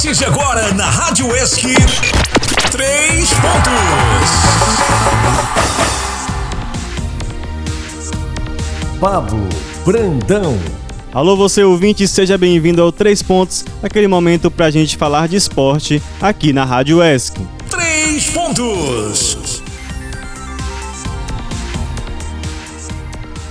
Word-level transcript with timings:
partir 0.00 0.16
de 0.16 0.24
agora 0.24 0.72
na 0.72 0.88
Rádio 0.88 1.26
ESC, 1.36 1.74
três 2.70 3.28
pontos. 3.34 4.30
Pablo 8.98 9.46
Brandão. 9.84 10.58
Alô, 11.12 11.36
você 11.36 11.62
ouvinte, 11.62 12.08
seja 12.08 12.38
bem-vindo 12.38 12.80
ao 12.80 12.90
Três 12.90 13.22
Pontos, 13.22 13.62
aquele 13.82 14.08
momento 14.08 14.50
pra 14.50 14.70
gente 14.70 14.96
falar 14.96 15.28
de 15.28 15.36
esporte 15.36 16.02
aqui 16.18 16.50
na 16.50 16.64
Rádio 16.64 17.02
ESC. 17.02 17.36
Três 17.68 18.30
pontos. 18.30 19.62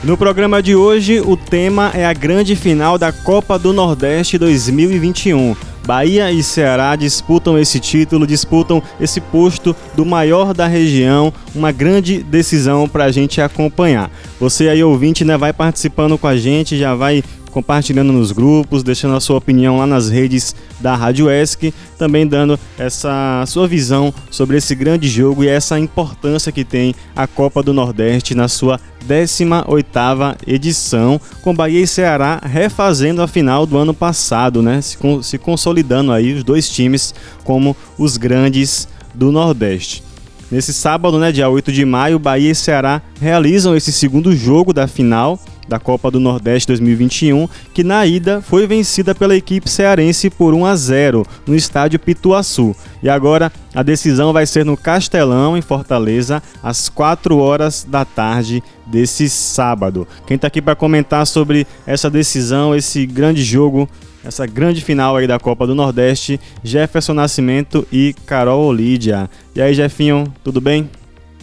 No 0.04 0.18
programa 0.18 0.64
de 0.64 0.76
hoje, 0.76 1.22
o 1.22 1.38
tema 1.38 1.92
é 1.94 2.08
a 2.08 2.14
grande 2.14 2.56
final 2.56 2.98
da 2.98 3.12
Copa 3.12 3.60
do 3.60 3.72
Nordeste 3.72 4.40
2021. 4.40 5.69
Bahia 5.90 6.32
e 6.32 6.44
Ceará 6.44 6.96
disputam 6.96 7.58
esse 7.58 7.80
título, 7.80 8.28
disputam 8.28 8.80
esse 9.02 9.20
posto 9.20 9.76
do 9.96 10.06
maior 10.06 10.54
da 10.54 10.68
região, 10.68 11.34
uma 11.56 11.72
grande 11.72 12.22
decisão 12.22 12.88
para 12.88 13.06
a 13.06 13.12
gente 13.12 13.42
acompanhar. 13.42 14.12
Você 14.40 14.70
aí 14.70 14.84
ouvinte, 14.84 15.26
né, 15.26 15.36
vai 15.36 15.52
participando 15.52 16.16
com 16.16 16.28
a 16.28 16.38
gente, 16.38 16.78
já 16.78 16.94
vai 16.94 17.24
compartilhando 17.50 18.14
nos 18.14 18.32
grupos, 18.32 18.84
deixando 18.84 19.16
a 19.16 19.20
sua 19.20 19.38
opinião 19.38 19.78
lá 19.78 19.88
nas 19.88 20.10
redes 20.10 20.56
da 20.80 20.96
Rádio 20.96 21.30
ESC, 21.30 21.74
também 21.98 22.26
dando 22.26 22.60
essa 22.78 23.44
sua 23.48 23.68
visão 23.68 24.14
sobre 24.32 24.58
esse 24.58 24.74
grande 24.76 25.08
jogo 25.08 25.44
e 25.44 25.48
essa 25.48 25.80
importância 25.80 26.52
que 26.52 26.64
tem 26.64 26.96
a 27.16 27.28
Copa 27.28 27.62
do 27.62 27.74
Nordeste 27.74 28.34
na 28.36 28.48
sua 28.48 28.80
18ª 29.08 30.38
edição, 30.46 31.20
com 31.42 31.54
Bahia 31.54 31.82
e 31.82 31.88
Ceará 31.88 32.40
refazendo 32.44 33.22
a 33.22 33.28
final 33.28 33.66
do 33.66 33.78
ano 33.78 33.94
passado, 33.94 34.62
né? 34.62 34.82
Se, 34.82 34.98
se 35.24 35.38
consolidando 35.38 36.12
aí 36.12 36.34
os 36.34 36.44
dois 36.44 36.70
times 36.70 37.14
como 37.44 37.76
os 37.98 38.18
grandes 38.18 38.88
do 39.14 39.32
Nordeste. 39.32 40.04
Nesse 40.52 40.74
sábado, 40.74 41.20
né, 41.20 41.32
dia 41.32 41.48
8 41.48 41.72
de 41.72 41.86
maio, 41.86 42.18
Bahia 42.18 42.52
e 42.52 42.56
Ceará 42.56 43.04
realizam 43.22 43.76
esse 43.76 43.92
segundo 43.92 44.36
jogo 44.36 44.74
da 44.74 44.88
final 44.88 45.40
da 45.70 45.80
Copa 45.80 46.12
do 46.12 46.20
Nordeste 46.20 46.68
2021, 46.68 47.48
que 47.74 47.84
na 47.84 48.06
ida 48.06 48.42
foi 48.42 48.68
vencida 48.68 49.16
pela 49.16 49.36
equipe 49.36 49.70
cearense 49.70 50.30
por 50.30 50.54
1 50.54 50.66
a 50.66 50.76
0 50.76 51.26
no 51.46 51.56
estádio 51.56 52.00
Pituaçu. 52.00 52.76
E 53.02 53.08
agora 53.08 53.52
a 53.74 53.84
decisão 53.84 54.34
vai 54.34 54.46
ser 54.46 54.66
no 54.66 54.76
Castelão, 54.76 55.56
em 55.56 55.62
Fortaleza, 55.62 56.42
às 56.62 56.90
4 56.90 57.38
horas 57.38 57.86
da 57.88 58.04
tarde 58.04 58.62
desse 58.86 59.30
sábado. 59.30 60.08
Quem 60.26 60.36
está 60.36 60.48
aqui 60.48 60.62
para 60.62 60.76
comentar 60.76 61.26
sobre 61.28 61.68
essa 61.86 62.10
decisão, 62.10 62.76
esse 62.76 63.06
grande 63.06 63.44
jogo 63.44 63.88
essa 64.22 64.46
grande 64.46 64.82
final 64.82 65.16
aí 65.16 65.26
da 65.26 65.40
Copa 65.40 65.66
do 65.66 65.74
Nordeste, 65.74 66.40
Jefferson 66.62 67.14
Nascimento 67.14 67.88
e 67.90 68.14
Carol 68.26 68.66
Olídia. 68.66 69.30
E 69.56 69.62
aí, 69.62 69.74
Jefinho, 69.74 70.26
tudo 70.44 70.60
bem? 70.60 70.90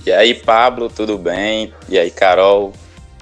E 0.04 0.12
aí, 0.12 0.34
Pablo, 0.34 0.88
tudo 0.88 1.16
bem? 1.16 1.72
E 1.88 1.98
aí, 1.98 2.10
Carol, 2.10 2.72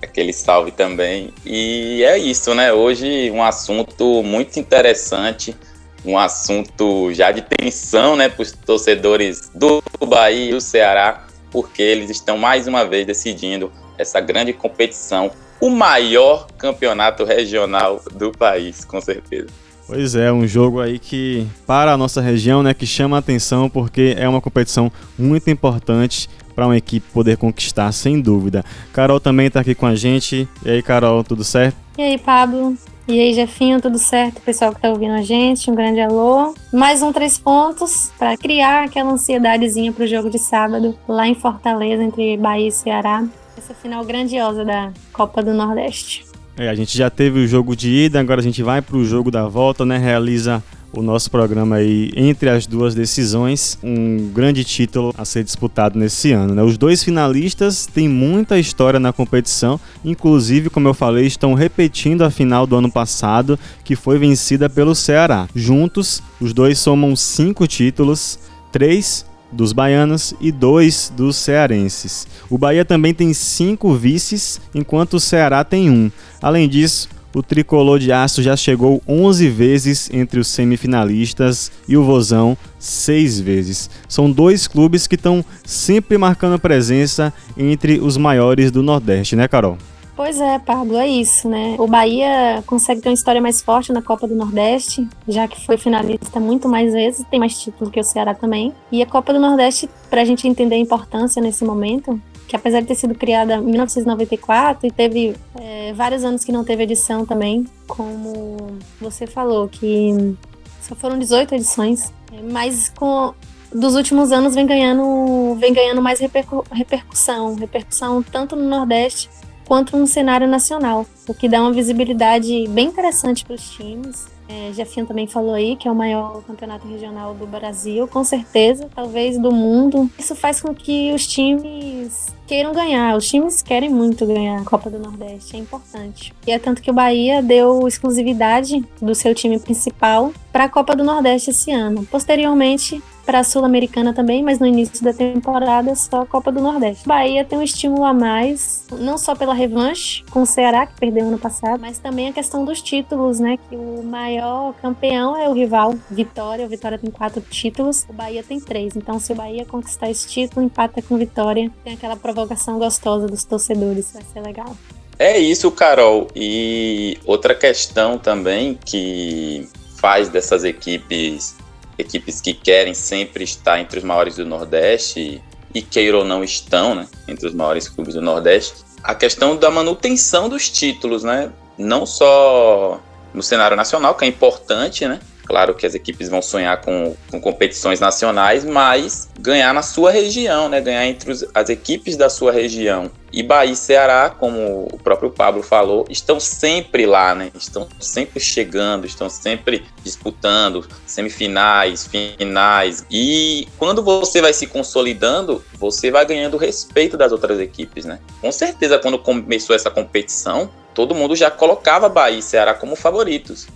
aquele 0.05 0.33
salve 0.33 0.71
também. 0.71 1.33
E 1.45 2.03
é 2.05 2.19
isso, 2.19 2.55
né? 2.55 2.73
Hoje 2.73 3.31
um 3.31 3.43
assunto 3.43 4.23
muito 4.23 4.59
interessante, 4.59 5.57
um 6.05 6.19
assunto 6.19 7.13
já 7.13 7.31
de 7.31 7.43
tensão, 7.43 8.15
né, 8.15 8.29
para 8.29 8.43
os 8.43 8.53
torcedores 8.53 9.51
do 9.55 9.83
Bahia 10.07 10.51
e 10.51 10.53
do 10.53 10.61
Ceará, 10.61 11.27
porque 11.51 11.83
eles 11.83 12.11
estão 12.11 12.37
mais 12.37 12.67
uma 12.67 12.85
vez 12.85 13.07
decidindo 13.07 13.73
essa 13.97 14.21
grande 14.21 14.53
competição, 14.53 15.31
o 15.61 15.71
maior 15.71 16.47
campeonato 16.59 17.25
regional 17.25 18.03
do 18.13 18.33
país, 18.33 18.85
com 18.85 19.01
certeza. 19.01 19.49
Pois 19.87 20.15
é, 20.15 20.33
um 20.33 20.47
jogo 20.47 20.81
aí 20.81 20.99
que 20.99 21.47
para 21.67 21.93
a 21.93 21.97
nossa 21.97 22.21
região, 22.21 22.63
né, 22.63 22.73
que 22.73 22.87
chama 22.87 23.17
a 23.17 23.19
atenção 23.19 23.69
porque 23.69 24.15
é 24.19 24.29
uma 24.29 24.41
competição 24.41 24.91
muito 25.19 25.51
importante 25.51 26.29
para 26.55 26.67
uma 26.67 26.77
equipe 26.77 27.07
poder 27.13 27.37
conquistar, 27.37 27.91
sem 27.93 28.21
dúvida. 28.21 28.65
Carol 28.93 29.21
também 29.21 29.49
está 29.49 29.61
aqui 29.61 29.75
com 29.75 29.87
a 29.87 29.95
gente. 29.95 30.49
E 30.65 30.71
aí, 30.71 30.83
Carol, 30.83 31.23
tudo 31.25 31.45
certo? 31.45 31.77
E 31.99 32.03
aí, 32.03 32.19
Pablo? 32.19 32.77
E 33.07 33.21
aí, 33.21 33.35
Jefinho, 33.35 33.81
tudo 33.81 33.99
certo? 33.99 34.41
Pessoal 34.41 34.71
que 34.71 34.79
está 34.79 34.89
ouvindo 34.89 35.13
a 35.13 35.23
gente, 35.23 35.71
um 35.71 35.75
grande 35.75 36.01
alô. 36.01 36.55
Mais 36.73 37.03
um 37.03 37.13
três 37.13 37.39
pontos 37.39 38.11
para 38.19 38.37
criar 38.37 38.85
aquela 38.85 39.13
ansiedadezinha 39.13 39.93
para 39.93 40.05
o 40.05 40.09
jogo 40.09 40.31
de 40.31 40.39
sábado 40.39 40.97
lá 41.07 41.29
em 41.29 41.35
Fortaleza, 41.35 42.03
entre 42.03 42.37
Bahia 42.37 42.69
e 42.69 42.73
Ceará. 42.73 43.25
Essa 43.59 43.75
final 43.75 44.05
grandiosa 44.05 44.65
da 44.65 44.93
Copa 45.13 45.43
do 45.43 45.53
Nordeste. 45.53 46.34
É, 46.57 46.69
a 46.69 46.75
gente 46.75 46.97
já 46.97 47.11
teve 47.11 47.41
o 47.41 47.49
jogo 47.49 47.75
de 47.75 47.91
ida, 47.91 48.21
agora 48.21 48.41
a 48.41 48.45
gente 48.45 48.63
vai 48.63 48.81
para 48.81 48.97
o 48.97 49.05
jogo 49.05 49.31
da 49.31 49.49
volta, 49.49 49.85
né? 49.85 49.99
Realiza 49.99 50.63
o 50.93 51.03
nosso 51.03 51.29
programa 51.31 51.77
aí 51.77 52.13
entre 52.17 52.49
as 52.49 52.67
duas 52.67 52.95
decisões, 52.95 53.77
um 53.83 54.31
grande 54.33 54.63
título 54.63 55.13
a 55.19 55.25
ser 55.25 55.43
disputado 55.43 55.99
nesse 55.99 56.31
ano. 56.31 56.55
Né? 56.55 56.63
Os 56.63 56.79
dois 56.79 57.03
finalistas 57.03 57.87
têm 57.87 58.09
muita 58.09 58.59
história 58.59 59.01
na 59.01 59.13
competição, 59.13 59.81
inclusive, 60.05 60.71
como 60.71 60.87
eu 60.87 60.95
falei, 60.95 61.27
estão 61.27 61.55
repetindo 61.55 62.23
a 62.23 62.31
final 62.31 62.67
do 62.67 62.77
ano 62.77 62.91
passado, 62.91 63.59
que 63.83 63.97
foi 63.97 64.19
vencida 64.19 64.71
pelo 64.71 64.95
Ceará. 64.95 65.49
Juntos, 65.55 66.23
os 66.41 66.53
dois 66.53 66.79
somam 66.79 67.17
cinco 67.17 67.67
títulos, 67.67 68.39
três 68.71 69.27
dos 69.55 69.73
baianos 69.73 70.35
e 70.41 70.53
dois 70.53 71.13
dos 71.17 71.37
cearenses. 71.37 72.27
O 72.51 72.59
Bahia 72.59 72.85
também 72.85 73.15
tem 73.15 73.33
cinco 73.33 73.95
vices, 73.95 74.61
enquanto 74.75 75.15
o 75.15 75.21
Ceará 75.21 75.65
tem 75.65 75.89
um. 75.89 76.11
Além 76.43 76.69
disso, 76.69 77.09
o 77.35 77.43
tricolor 77.43 77.99
de 77.99 78.13
aço 78.13 78.43
já 78.43 78.57
chegou 78.57 79.03
11 79.09 79.49
vezes 79.49 80.11
entre 80.13 80.39
os 80.39 80.47
semifinalistas 80.47 81.73
e 81.89 81.97
o 81.97 82.05
Vozão 82.05 82.57
6 82.79 83.41
vezes. 83.41 83.91
São 84.09 84.31
dois 84.31 84.69
clubes 84.69 85.07
que 85.07 85.17
estão 85.17 85.45
sempre 85.65 86.17
marcando 86.17 86.59
presença 86.59 87.33
entre 87.57 87.99
os 87.99 88.17
maiores 88.17 88.71
do 88.71 88.83
Nordeste, 88.83 89.35
né, 89.35 89.49
Carol? 89.49 89.77
Pois 90.17 90.41
é, 90.41 90.61
Pablo, 90.61 90.97
é 90.97 91.09
isso, 91.09 91.49
né? 91.49 91.75
O 91.77 91.89
Bahia 91.89 92.63
consegue 92.67 93.01
ter 93.01 93.09
uma 93.09 93.15
história 93.15 93.41
mais 93.41 93.61
forte 93.61 93.93
na 93.93 94.01
Copa 94.01 94.29
do 94.29 94.35
Nordeste, 94.37 95.09
já 95.27 95.49
que 95.49 95.61
foi 95.67 95.77
finalista 95.77 96.39
muito 96.39 96.69
mais 96.69 96.93
vezes, 96.93 97.27
tem 97.29 97.41
mais 97.41 97.59
título 97.59 97.91
que 97.91 97.99
o 97.99 98.05
Ceará 98.05 98.33
também. 98.33 98.73
E 98.93 99.03
a 99.03 99.07
Copa 99.07 99.33
do 99.33 99.41
Nordeste, 99.41 99.91
para 100.09 100.23
a 100.23 100.25
gente 100.25 100.47
entender 100.47 100.77
a 100.77 100.79
importância 100.79 101.43
nesse 101.43 101.65
momento, 101.65 102.21
que 102.47 102.55
apesar 102.55 102.81
de 102.81 102.87
ter 102.87 102.95
sido 102.95 103.15
criada 103.17 103.57
em 103.57 103.63
1994 103.63 104.87
e 104.87 104.91
teve 104.93 105.35
é, 105.61 105.93
vários 105.95 106.23
anos 106.23 106.45
que 106.45 106.53
não 106.53 106.63
teve 106.63 106.85
edição 106.85 107.27
também, 107.27 107.67
como 107.89 108.79
você 109.01 109.27
falou, 109.27 109.69
que 109.69 110.37
só 110.81 110.95
foram 110.95 111.19
18 111.19 111.57
edições, 111.57 112.13
é, 112.33 112.41
mas 112.41 112.89
com 112.89 113.35
dos 113.75 113.97
últimos 113.97 114.31
anos 114.31 114.55
vem 114.55 114.65
ganhando, 114.65 115.57
vem 115.57 115.73
ganhando 115.73 116.01
mais 116.01 116.21
repercu 116.21 116.65
repercussão, 116.71 117.57
repercussão 117.57 118.23
tanto 118.23 118.55
no 118.55 118.69
Nordeste 118.69 119.29
quanto 119.67 119.97
no 119.97 120.07
cenário 120.07 120.47
nacional, 120.47 121.07
o 121.29 121.35
que 121.35 121.49
dá 121.49 121.61
uma 121.61 121.73
visibilidade 121.73 122.67
bem 122.69 122.89
interessante 122.89 123.45
para 123.45 123.55
os 123.55 123.71
times 123.71 124.35
é, 124.47 124.73
Jefinho 124.75 125.07
também 125.07 125.27
falou 125.27 125.55
aí 125.55 125.75
que 125.75 125.89
é 125.89 125.91
o 125.91 125.95
maior 125.95 126.43
campeonato 126.43 126.87
regional 126.87 127.35
do 127.35 127.47
Brasil, 127.47 128.07
com 128.07 128.23
certeza, 128.23 128.91
talvez 128.95 129.39
do 129.39 129.51
mundo. 129.51 130.11
Isso 130.19 130.35
faz 130.35 130.61
com 130.61 130.75
que 130.75 131.13
os 131.13 131.27
times 131.27 132.35
queiram 132.47 132.73
ganhar. 132.73 133.17
Os 133.17 133.27
times 133.27 133.63
querem 133.63 133.89
muito 133.89 134.27
ganhar 134.27 134.61
a 134.61 134.65
Copa 134.65 134.91
do 134.91 134.99
Nordeste, 134.99 135.57
é 135.57 135.59
importante. 135.59 136.35
E 136.47 136.53
é 136.53 136.59
tanto 136.59 136.83
que 136.83 136.91
o 136.91 136.95
Bahia 136.95 137.43
deu 137.43 137.89
exclusividade 137.89 138.85
do 139.01 139.15
seu 139.15 139.35
time 139.35 139.59
principal 139.59 140.33
para 140.53 140.65
a 140.65 140.69
Copa 140.69 140.95
do 140.95 141.05
Nordeste 141.05 141.51
esse 141.51 141.73
ano. 141.73 142.07
Posteriormente, 142.11 143.03
para 143.25 143.41
a 143.41 143.45
Sul-Americana 143.45 144.13
também, 144.13 144.43
mas 144.43 144.59
no 144.59 144.67
início 144.67 145.03
da 145.03 145.13
temporada 145.13 145.95
só 145.95 146.23
a 146.23 146.27
Copa 146.27 146.53
do 146.53 146.61
Nordeste. 146.61 147.07
Bahia 147.07 147.45
tem 147.45 147.59
um 147.59 147.63
estímulo 147.63 148.05
a 148.05 148.13
mais, 148.13 148.87
não 148.99 149.19
só 149.19 149.35
pela 149.35 149.55
revanche 149.55 150.25
com 150.31 150.43
o 150.43 150.47
Ceará, 150.47 150.87
que 150.87 150.99
perdeu 150.99 151.27
ano 151.27 151.39
passado, 151.39 151.81
mas 151.81 151.99
também 151.99 152.29
a 152.29 152.33
questão 152.33 152.65
dos 152.65 152.83
títulos, 152.83 153.41
né? 153.41 153.59
Que 153.69 153.77
o 153.77 154.03
maior 154.03 154.75
campeão 154.75 155.37
é 155.37 155.49
o 155.49 155.53
rival 155.53 155.95
Vitória. 156.11 156.67
O 156.67 156.69
Vitória 156.69 156.99
tem 156.99 157.11
quatro 157.11 157.41
títulos, 157.41 158.07
o 158.09 158.13
Bahia 158.13 158.43
tem 158.43 158.61
três. 158.61 158.97
Então, 158.97 159.19
se 159.19 159.33
o 159.33 159.35
Bahia 159.35 159.65
conquistar 159.65 160.11
esse 160.11 160.29
título, 160.29 160.65
empata 160.65 161.01
com 161.03 161.17
Vitória, 161.17 161.71
tem 161.83 161.95
aquela 161.95 162.17
provocação 162.17 162.79
gostosa 162.79 163.27
dos 163.27 163.45
torcedores, 163.45 164.13
vai 164.13 164.23
ser 164.33 164.41
legal. 164.41 164.77
É 165.19 165.39
isso, 165.39 165.71
Carol. 165.71 166.29
E 166.35 167.19
outra 167.25 167.55
questão 167.55 168.19
também 168.19 168.79
que 168.85 169.69
faz 169.97 170.29
dessas 170.29 170.65
equipes 170.65 171.57
equipes 171.99 172.41
que 172.41 172.53
querem 172.53 172.95
sempre 172.95 173.45
estar 173.45 173.81
entre 173.81 173.99
os 173.99 174.05
maiores 174.05 174.37
do 174.37 174.45
Nordeste 174.45 175.43
e 175.75 175.83
queira 175.83 176.19
ou 176.19 176.25
não 176.25 176.45
estão, 176.45 176.95
né, 176.95 177.07
entre 177.27 177.47
os 177.47 177.55
maiores 177.55 177.89
clubes 177.89 178.15
do 178.15 178.21
Nordeste. 178.21 178.85
A 179.03 179.15
questão 179.15 179.57
da 179.57 179.71
manutenção 179.71 180.49
dos 180.49 180.69
títulos, 180.69 181.25
né, 181.25 181.51
não 181.77 182.07
só 182.07 183.01
no 183.33 183.43
cenário 183.43 183.77
nacional, 183.77 184.15
que 184.15 184.25
é 184.25 184.29
importante, 184.29 185.07
né, 185.07 185.21
Claro 185.45 185.75
que 185.75 185.87
as 185.87 185.95
equipes 185.95 186.29
vão 186.29 186.41
sonhar 186.41 186.81
com, 186.81 187.15
com 187.31 187.41
competições 187.41 188.01
nacionais, 188.01 188.65
mas 188.65 189.29
ganhar 189.39 189.75
na 189.75 189.83
sua 189.83 190.11
região, 190.11 190.69
né? 190.69 190.81
Ganhar 190.81 191.07
entre 191.07 191.31
os, 191.31 191.45
as 191.55 191.69
equipes 191.69 192.17
da 192.17 192.31
sua 192.31 192.51
região. 192.51 193.11
E 193.33 193.43
Bahia 193.43 193.73
e 193.73 193.77
Ceará, 193.77 194.31
como 194.31 194.89
o 194.93 194.97
próprio 194.97 195.29
Pablo 195.29 195.61
falou, 195.63 196.07
estão 196.09 196.39
sempre 196.39 197.05
lá, 197.05 197.35
né? 197.35 197.51
Estão 197.55 197.89
sempre 198.01 198.39
chegando, 198.39 199.07
estão 199.07 199.29
sempre 199.29 199.85
disputando 200.05 200.87
semifinais, 201.05 202.07
finais. 202.07 203.05
E 203.11 203.67
quando 203.77 204.03
você 204.03 204.41
vai 204.41 204.53
se 204.53 204.69
consolidando, 204.69 205.65
você 205.75 206.13
vai 206.13 206.25
ganhando 206.25 206.57
respeito 206.57 207.17
das 207.17 207.33
outras 207.33 207.59
equipes, 207.59 208.05
né? 208.05 208.21
Com 208.41 208.53
certeza, 208.53 208.99
quando 208.99 209.19
começou 209.19 209.75
essa 209.75 209.91
competição, 209.91 210.71
todo 210.95 211.15
mundo 211.15 211.35
já 211.35 211.51
colocava 211.51 212.09
Bahia 212.09 212.39
e 212.39 212.43
Ceará 212.43 212.73
como 212.73 212.95
favoritos. 212.95 213.67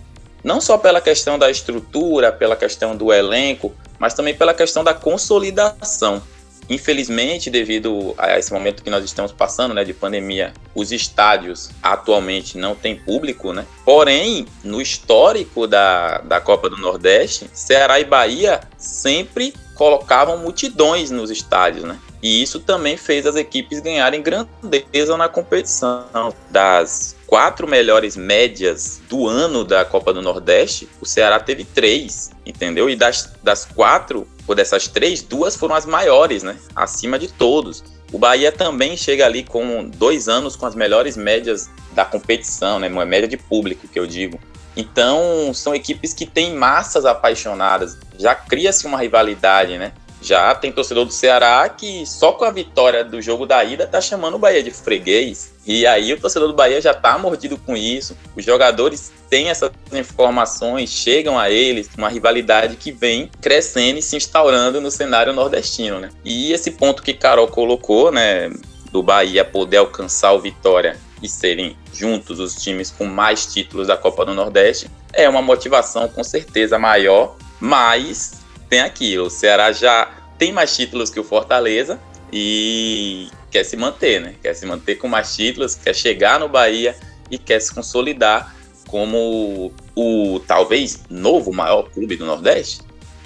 Não 0.49 0.59
só 0.59 0.79
pela 0.79 0.99
questão 0.99 1.37
da 1.37 1.51
estrutura, 1.51 2.31
pela 2.31 2.55
questão 2.55 2.95
do 2.95 3.13
elenco, 3.13 3.71
mas 3.99 4.15
também 4.15 4.33
pela 4.33 4.51
questão 4.51 4.83
da 4.83 4.95
consolidação. 4.95 6.23
Infelizmente, 6.67 7.51
devido 7.51 8.15
a 8.17 8.35
esse 8.39 8.51
momento 8.51 8.81
que 8.81 8.89
nós 8.89 9.05
estamos 9.05 9.31
passando, 9.31 9.75
né, 9.75 9.83
de 9.83 9.93
pandemia, 9.93 10.51
os 10.73 10.91
estádios 10.91 11.69
atualmente 11.83 12.57
não 12.57 12.73
têm 12.73 12.95
público, 12.95 13.53
né? 13.53 13.63
Porém, 13.85 14.47
no 14.63 14.81
histórico 14.81 15.67
da, 15.67 16.17
da 16.17 16.41
Copa 16.41 16.67
do 16.67 16.77
Nordeste, 16.77 17.47
Ceará 17.53 17.99
e 17.99 18.03
Bahia 18.03 18.59
sempre 18.75 19.53
colocavam 19.75 20.39
multidões 20.39 21.11
nos 21.11 21.29
estádios, 21.29 21.83
né? 21.83 21.99
E 22.23 22.41
isso 22.41 22.59
também 22.59 22.97
fez 22.97 23.27
as 23.27 23.35
equipes 23.35 23.81
ganharem 23.81 24.23
grandeza 24.23 25.15
na 25.15 25.29
competição. 25.29 26.33
Das 26.49 27.18
quatro 27.29 27.67
melhores 27.67 28.17
médias 28.17 28.99
do 29.07 29.27
ano 29.27 29.63
da 29.63 29.85
Copa 29.85 30.11
do 30.11 30.19
Nordeste, 30.19 30.89
o 30.99 31.05
Ceará 31.05 31.39
teve 31.39 31.63
três, 31.63 32.31
entendeu? 32.43 32.89
E 32.89 32.95
das, 32.95 33.35
das 33.43 33.65
quatro, 33.65 34.27
ou 34.47 34.55
dessas 34.55 34.87
três, 34.87 35.21
duas 35.21 35.55
foram 35.55 35.75
as 35.75 35.85
maiores, 35.85 36.41
né? 36.41 36.57
Acima 36.75 37.19
de 37.19 37.27
todos. 37.27 37.83
O 38.11 38.17
Bahia 38.17 38.51
também 38.51 38.97
chega 38.97 39.27
ali 39.27 39.43
com 39.43 39.87
dois 39.87 40.27
anos 40.27 40.55
com 40.55 40.65
as 40.65 40.73
melhores 40.73 41.15
médias 41.15 41.69
da 41.91 42.03
competição, 42.03 42.79
né? 42.79 42.87
Uma 42.87 43.05
média 43.05 43.27
de 43.27 43.37
público, 43.37 43.87
que 43.87 43.99
eu 43.99 44.07
digo. 44.07 44.39
Então, 44.75 45.53
são 45.53 45.75
equipes 45.75 46.15
que 46.15 46.25
têm 46.25 46.55
massas 46.55 47.05
apaixonadas. 47.05 47.95
Já 48.17 48.33
cria-se 48.33 48.87
uma 48.87 48.97
rivalidade, 48.97 49.77
né? 49.77 49.91
Já 50.21 50.53
tem 50.53 50.71
torcedor 50.71 51.05
do 51.05 51.11
Ceará 51.11 51.67
que 51.69 52.05
só 52.05 52.33
com 52.33 52.43
a 52.43 52.51
vitória 52.51 53.03
do 53.03 53.21
jogo 53.21 53.45
da 53.45 53.63
ida 53.63 53.87
tá 53.87 54.01
chamando 54.01 54.35
o 54.35 54.39
Bahia 54.39 54.61
de 54.61 54.71
freguês. 54.71 55.53
E 55.65 55.85
aí 55.87 56.11
o 56.13 56.19
torcedor 56.19 56.47
do 56.47 56.53
Bahia 56.53 56.81
já 56.81 56.93
tá 56.93 57.17
mordido 57.17 57.57
com 57.57 57.75
isso. 57.75 58.17
Os 58.35 58.43
jogadores 58.43 59.11
têm 59.29 59.49
essas 59.49 59.71
informações, 59.93 60.89
chegam 60.89 61.37
a 61.37 61.49
eles, 61.49 61.89
uma 61.97 62.09
rivalidade 62.09 62.75
que 62.75 62.91
vem 62.91 63.29
crescendo 63.39 63.99
e 63.99 64.01
se 64.01 64.17
instaurando 64.17 64.81
no 64.81 64.91
cenário 64.91 65.31
nordestino, 65.31 65.99
né? 65.99 66.09
E 66.25 66.51
esse 66.51 66.71
ponto 66.71 67.01
que 67.03 67.13
Carol 67.13 67.47
colocou, 67.47 68.11
né, 68.11 68.51
do 68.91 69.03
Bahia 69.03 69.45
poder 69.45 69.77
alcançar 69.77 70.33
o 70.33 70.39
Vitória 70.39 70.97
e 71.21 71.29
serem 71.29 71.77
juntos 71.93 72.39
os 72.39 72.55
times 72.55 72.91
com 72.91 73.05
mais 73.05 73.45
títulos 73.45 73.87
da 73.87 73.97
Copa 73.97 74.25
do 74.25 74.33
Nordeste, 74.33 74.89
é 75.13 75.27
uma 75.27 75.41
motivação 75.41 76.07
com 76.07 76.23
certeza 76.23 76.79
maior, 76.79 77.35
mas 77.59 78.38
tem 78.69 78.81
aquilo. 78.81 79.25
O 79.25 79.29
Ceará 79.29 79.71
já 79.71 80.09
tem 80.37 80.53
mais 80.53 80.75
títulos 80.75 81.09
que 81.09 81.19
o 81.19 81.23
Fortaleza 81.23 81.99
e 82.31 83.29
quer 83.49 83.63
se 83.63 83.75
manter, 83.75 84.21
né? 84.21 84.35
Quer 84.41 84.53
se 84.53 84.65
manter 84.65 84.95
com 84.95 85.07
mais 85.07 85.35
títulos, 85.35 85.75
quer 85.75 85.95
chegar 85.95 86.39
no 86.39 86.47
Bahia 86.47 86.95
e 87.29 87.37
quer 87.37 87.59
se 87.59 87.73
consolidar 87.73 88.55
como 88.87 89.71
o 89.95 90.39
talvez 90.47 91.03
novo 91.09 91.51
maior 91.51 91.89
clube 91.89 92.15
do 92.15 92.25
Nordeste. 92.25 92.81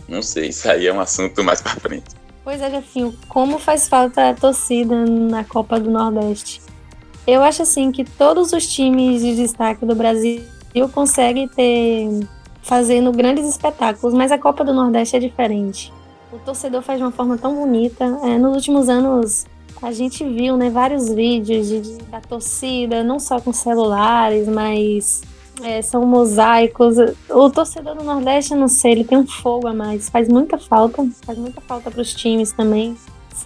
Não 0.07 0.22
sei, 0.22 0.50
isso 0.50 0.69
aí 0.69 0.88
é 0.88 0.94
um 0.94 1.00
assunto 1.00 1.44
mais 1.44 1.62
para 1.62 1.80
frente. 1.80 2.16
Pois 2.44 2.62
é, 2.62 2.69
Jefinho, 2.69 3.18
como 3.30 3.57
faz 3.57 3.88
falta 3.88 4.30
a 4.30 4.34
torcida 4.34 5.06
na 5.06 5.44
Copa 5.46 5.80
do 5.80 5.89
Nordeste? 5.89 6.62
Eu 7.25 7.42
acho 7.42 7.62
assim 7.62 7.92
que 7.92 8.04
todos 8.04 8.51
os 8.51 8.68
times 8.68 9.22
de 9.22 9.36
destaque 9.36 9.86
do 9.86 9.96
Brasil 9.96 10.44
conseguem 10.92 11.48
ter 11.48 12.10
fazendo 12.63 13.12
grandes 13.12 13.48
espetáculos, 13.48 14.13
mas 14.13 14.31
a 14.31 14.38
Copa 14.38 14.63
do 14.63 14.74
Nordeste 14.74 15.18
é 15.18 15.19
diferente. 15.19 15.94
O 16.31 16.39
torcedor 16.39 16.81
faz 16.81 16.98
de 16.98 17.04
uma 17.04 17.12
forma 17.12 17.38
tão 17.38 17.54
bonita. 17.54 18.06
É, 18.24 18.38
nos 18.39 18.56
últimos 18.56 18.89
anos, 18.89 19.45
a 19.81 19.92
gente 19.92 20.24
viu 20.24 20.57
né, 20.57 20.69
vários 20.69 21.10
vídeos 21.10 21.68
de, 21.68 21.81
de, 21.81 21.98
da 22.06 22.19
torcida, 22.21 23.04
não 23.04 23.19
só 23.19 23.39
com 23.39 23.54
celulares, 23.54 24.48
mas 24.48 25.21
é, 25.62 25.81
são 25.81 26.06
mosaicos. 26.06 26.95
O 27.30 27.50
torcedor 27.50 27.95
do 27.95 28.04
Nordeste, 28.04 28.56
não 28.56 28.68
sei, 28.68 28.94
ele 28.94 29.04
tem 29.04 29.18
um 29.18 29.27
fogo 29.27 29.68
a 29.68 29.74
mais. 29.74 30.10
Faz 30.10 30.27
muita 30.27 30.57
falta, 30.57 31.06
faz 31.24 31.38
muita 31.38 31.62
falta 31.62 31.92
para 31.92 32.01
os 32.01 32.13
times 32.13 32.51
também. 32.51 32.98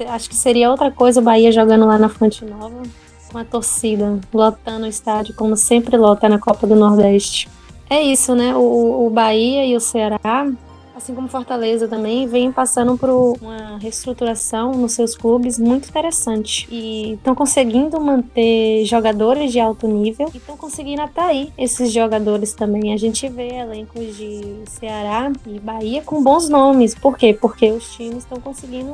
Acho 0.07 0.29
que 0.29 0.35
seria 0.35 0.69
outra 0.69 0.91
coisa 0.91 1.19
o 1.19 1.23
Bahia 1.23 1.51
jogando 1.51 1.85
lá 1.85 1.97
na 1.97 2.07
Fonte 2.07 2.45
Nova, 2.45 2.83
com 3.31 3.37
a 3.37 3.43
torcida, 3.43 4.19
lotando 4.33 4.85
o 4.85 4.89
estádio, 4.89 5.33
como 5.33 5.55
sempre 5.55 5.97
lota 5.97 6.29
na 6.29 6.37
Copa 6.37 6.67
do 6.67 6.75
Nordeste. 6.75 7.49
É 7.89 8.01
isso, 8.01 8.35
né? 8.35 8.55
O, 8.55 9.07
o 9.07 9.09
Bahia 9.09 9.65
e 9.65 9.75
o 9.75 9.79
Ceará, 9.79 10.51
assim 10.93 11.15
como 11.15 11.29
Fortaleza 11.29 11.87
também, 11.87 12.27
vêm 12.27 12.51
passando 12.51 12.97
por 12.97 13.09
uma 13.09 13.77
reestruturação 13.77 14.73
nos 14.73 14.91
seus 14.91 15.15
clubes 15.15 15.57
muito 15.57 15.87
interessante. 15.87 16.67
E 16.69 17.13
estão 17.13 17.33
conseguindo 17.33 17.99
manter 18.01 18.83
jogadores 18.83 19.53
de 19.53 19.59
alto 19.59 19.87
nível 19.87 20.29
e 20.33 20.37
estão 20.37 20.57
conseguindo 20.57 21.01
atrair 21.01 21.53
esses 21.57 21.93
jogadores 21.93 22.53
também. 22.53 22.93
A 22.93 22.97
gente 22.97 23.29
vê 23.29 23.53
elencos 23.55 24.17
de 24.17 24.63
Ceará 24.65 25.31
e 25.45 25.57
Bahia 25.59 26.01
com 26.01 26.21
bons 26.21 26.49
nomes. 26.49 26.93
Por 26.93 27.17
quê? 27.17 27.33
Porque 27.33 27.71
os 27.71 27.95
times 27.95 28.17
estão 28.17 28.39
conseguindo 28.41 28.93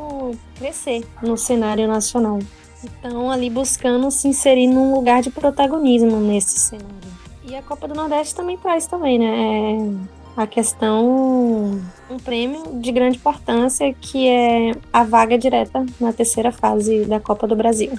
crescer 0.56 1.04
no 1.22 1.36
cenário 1.36 1.88
nacional. 1.88 2.38
Estão 2.84 3.32
ali 3.32 3.50
buscando 3.50 4.12
se 4.12 4.28
inserir 4.28 4.68
num 4.68 4.94
lugar 4.94 5.22
de 5.24 5.32
protagonismo 5.32 6.20
nesse 6.20 6.60
cenário. 6.60 7.13
E 7.54 7.56
a 7.56 7.62
Copa 7.62 7.88
do 7.88 7.94
Nordeste 7.94 8.34
também 8.34 8.58
traz 8.58 8.88
também, 8.88 9.20
né? 9.20 10.08
É 10.36 10.42
a 10.42 10.48
questão, 10.48 11.80
um 12.10 12.18
prêmio 12.18 12.80
de 12.82 12.92
grande 12.92 13.18
importância 13.18 13.94
que 13.94 14.28
é 14.28 14.72
a 14.92 15.04
vaga 15.04 15.38
direta 15.38 15.86
na 16.00 16.12
terceira 16.12 16.52
fase 16.52 17.06
da 17.06 17.20
Copa 17.20 17.46
do 17.46 17.56
Brasil. 17.56 17.92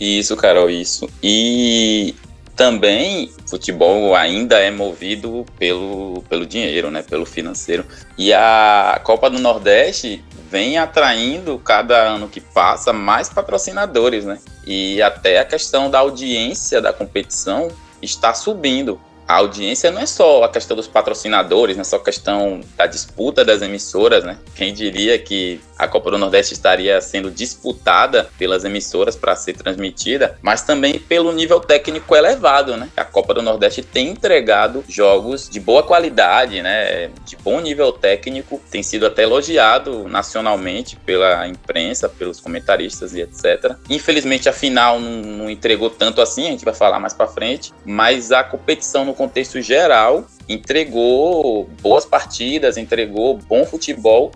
Isso, 0.00 0.34
Carol, 0.38 0.70
isso. 0.70 1.06
E 1.22 2.14
também 2.56 3.30
futebol 3.46 4.14
ainda 4.14 4.58
é 4.58 4.70
movido 4.70 5.44
pelo, 5.58 6.24
pelo 6.26 6.46
dinheiro, 6.46 6.90
né, 6.90 7.02
pelo 7.02 7.26
financeiro. 7.26 7.84
E 8.16 8.32
a 8.32 8.98
Copa 9.04 9.28
do 9.28 9.38
Nordeste 9.38 10.24
vem 10.50 10.78
atraindo 10.78 11.58
cada 11.58 11.98
ano 11.98 12.26
que 12.26 12.40
passa 12.40 12.90
mais 12.90 13.28
patrocinadores, 13.28 14.24
né? 14.24 14.38
E 14.66 15.02
até 15.02 15.40
a 15.40 15.44
questão 15.44 15.90
da 15.90 15.98
audiência 15.98 16.80
da 16.80 16.90
competição 16.90 17.68
está 18.04 18.34
subindo 18.34 19.00
a 19.26 19.36
audiência 19.36 19.90
não 19.90 20.00
é 20.00 20.06
só 20.06 20.44
a 20.44 20.48
questão 20.48 20.76
dos 20.76 20.86
patrocinadores, 20.86 21.76
não 21.76 21.82
é 21.82 21.84
só 21.84 21.96
a 21.96 22.04
questão 22.04 22.60
da 22.76 22.86
disputa 22.86 23.44
das 23.44 23.62
emissoras, 23.62 24.24
né? 24.24 24.38
Quem 24.54 24.72
diria 24.72 25.18
que 25.18 25.60
a 25.78 25.88
Copa 25.88 26.10
do 26.10 26.18
Nordeste 26.18 26.52
estaria 26.52 27.00
sendo 27.00 27.30
disputada 27.30 28.30
pelas 28.38 28.64
emissoras 28.64 29.16
para 29.16 29.34
ser 29.34 29.54
transmitida, 29.54 30.38
mas 30.42 30.62
também 30.62 30.98
pelo 30.98 31.32
nível 31.32 31.60
técnico 31.60 32.14
elevado, 32.14 32.76
né? 32.76 32.88
A 32.96 33.04
Copa 33.04 33.34
do 33.34 33.42
Nordeste 33.42 33.82
tem 33.82 34.08
entregado 34.08 34.84
jogos 34.88 35.48
de 35.48 35.58
boa 35.58 35.82
qualidade, 35.82 36.62
né? 36.62 37.10
De 37.24 37.36
bom 37.36 37.60
nível 37.60 37.92
técnico, 37.92 38.60
tem 38.70 38.82
sido 38.82 39.06
até 39.06 39.22
elogiado 39.22 40.08
nacionalmente 40.08 40.96
pela 40.96 41.46
imprensa, 41.48 42.08
pelos 42.08 42.40
comentaristas 42.40 43.14
e 43.14 43.22
etc. 43.22 43.76
Infelizmente 43.88 44.48
a 44.48 44.52
final 44.52 45.00
não, 45.00 45.22
não 45.22 45.50
entregou 45.50 45.90
tanto 45.90 46.20
assim, 46.20 46.46
a 46.46 46.50
gente 46.50 46.64
vai 46.64 46.74
falar 46.74 47.00
mais 47.00 47.14
para 47.14 47.26
frente, 47.26 47.72
mas 47.84 48.30
a 48.30 48.44
competição 48.44 49.04
no 49.04 49.13
contexto 49.14 49.60
geral, 49.60 50.24
entregou 50.48 51.68
boas 51.80 52.04
partidas, 52.04 52.76
entregou 52.76 53.36
bom 53.36 53.64
futebol. 53.64 54.32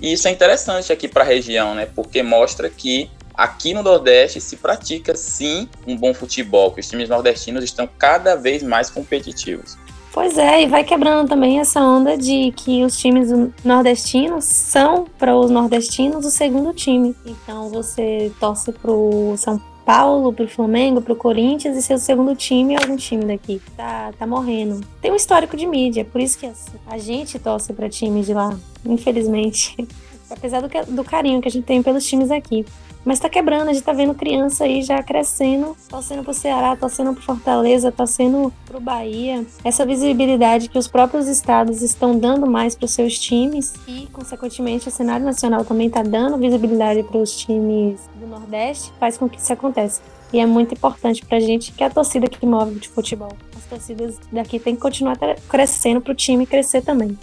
E 0.00 0.12
isso 0.12 0.26
é 0.26 0.30
interessante 0.30 0.92
aqui 0.92 1.06
para 1.06 1.22
a 1.22 1.26
região, 1.26 1.74
né? 1.74 1.86
Porque 1.94 2.22
mostra 2.22 2.68
que 2.68 3.10
aqui 3.34 3.72
no 3.72 3.82
Nordeste 3.82 4.40
se 4.40 4.56
pratica 4.56 5.14
sim 5.14 5.68
um 5.86 5.96
bom 5.96 6.12
futebol, 6.12 6.72
que 6.72 6.80
os 6.80 6.88
times 6.88 7.08
nordestinos 7.08 7.64
estão 7.64 7.88
cada 7.98 8.34
vez 8.34 8.62
mais 8.62 8.90
competitivos. 8.90 9.76
Pois 10.12 10.36
é, 10.36 10.62
e 10.62 10.66
vai 10.66 10.84
quebrando 10.84 11.26
também 11.26 11.58
essa 11.58 11.80
onda 11.80 12.18
de 12.18 12.52
que 12.54 12.84
os 12.84 12.98
times 12.98 13.30
nordestinos 13.64 14.44
são 14.44 15.06
para 15.18 15.34
os 15.34 15.50
nordestinos 15.50 16.26
o 16.26 16.30
segundo 16.30 16.74
time. 16.74 17.16
Então 17.24 17.70
você 17.70 18.30
torce 18.38 18.72
para 18.72 18.90
o 18.90 19.34
São 19.38 19.58
Paulo, 19.84 20.32
pro 20.32 20.48
Flamengo, 20.48 21.02
pro 21.02 21.16
Corinthians 21.16 21.76
e 21.76 21.82
seu 21.82 21.98
segundo 21.98 22.34
time 22.36 22.76
algum 22.76 22.96
time 22.96 23.24
daqui. 23.24 23.60
Tá, 23.76 24.12
tá 24.18 24.26
morrendo. 24.26 24.80
Tem 25.00 25.10
um 25.10 25.16
histórico 25.16 25.56
de 25.56 25.66
mídia, 25.66 26.04
por 26.04 26.20
isso 26.20 26.38
que 26.38 26.50
a 26.86 26.98
gente 26.98 27.38
torce 27.38 27.72
para 27.72 27.88
time 27.88 28.22
de 28.22 28.32
lá, 28.32 28.56
infelizmente. 28.84 29.76
apesar 30.32 30.60
do, 30.60 30.68
do 30.94 31.04
carinho 31.04 31.40
que 31.40 31.48
a 31.48 31.50
gente 31.50 31.64
tem 31.64 31.82
pelos 31.82 32.06
times 32.06 32.30
aqui. 32.30 32.64
Mas 33.04 33.18
tá 33.18 33.28
quebrando, 33.28 33.68
a 33.68 33.72
gente 33.72 33.82
tá 33.82 33.92
vendo 33.92 34.14
criança 34.14 34.64
aí 34.64 34.82
já 34.82 35.02
crescendo, 35.02 35.76
torcendo 35.88 36.22
pro 36.22 36.32
Ceará, 36.32 36.76
torcendo 36.76 37.12
pro 37.12 37.22
Fortaleza, 37.22 37.90
torcendo 37.90 38.52
pro 38.64 38.80
Bahia. 38.80 39.44
Essa 39.64 39.84
visibilidade 39.84 40.68
que 40.68 40.78
os 40.78 40.86
próprios 40.86 41.26
estados 41.26 41.82
estão 41.82 42.16
dando 42.16 42.46
mais 42.48 42.76
pros 42.76 42.92
seus 42.92 43.18
times 43.18 43.74
e, 43.88 44.08
consequentemente, 44.12 44.88
o 44.88 44.90
cenário 44.90 45.26
nacional 45.26 45.64
também 45.64 45.90
tá 45.90 46.02
dando 46.02 46.38
visibilidade 46.38 47.02
para 47.02 47.18
os 47.18 47.36
times 47.36 48.00
do 48.14 48.26
Nordeste, 48.26 48.92
faz 49.00 49.18
com 49.18 49.28
que 49.28 49.38
isso 49.38 49.52
aconteça. 49.52 50.00
E 50.32 50.38
é 50.38 50.46
muito 50.46 50.72
importante 50.72 51.24
pra 51.26 51.38
gente 51.40 51.72
que 51.72 51.84
é 51.84 51.86
a 51.88 51.90
torcida 51.90 52.26
que 52.26 52.46
move 52.46 52.78
de 52.78 52.88
futebol. 52.88 53.32
As 53.54 53.64
torcidas 53.64 54.18
daqui 54.30 54.58
tem 54.58 54.74
que 54.74 54.80
continuar 54.80 55.18
crescendo 55.48 56.00
pro 56.00 56.14
time 56.14 56.46
crescer 56.46 56.82
também. 56.82 57.18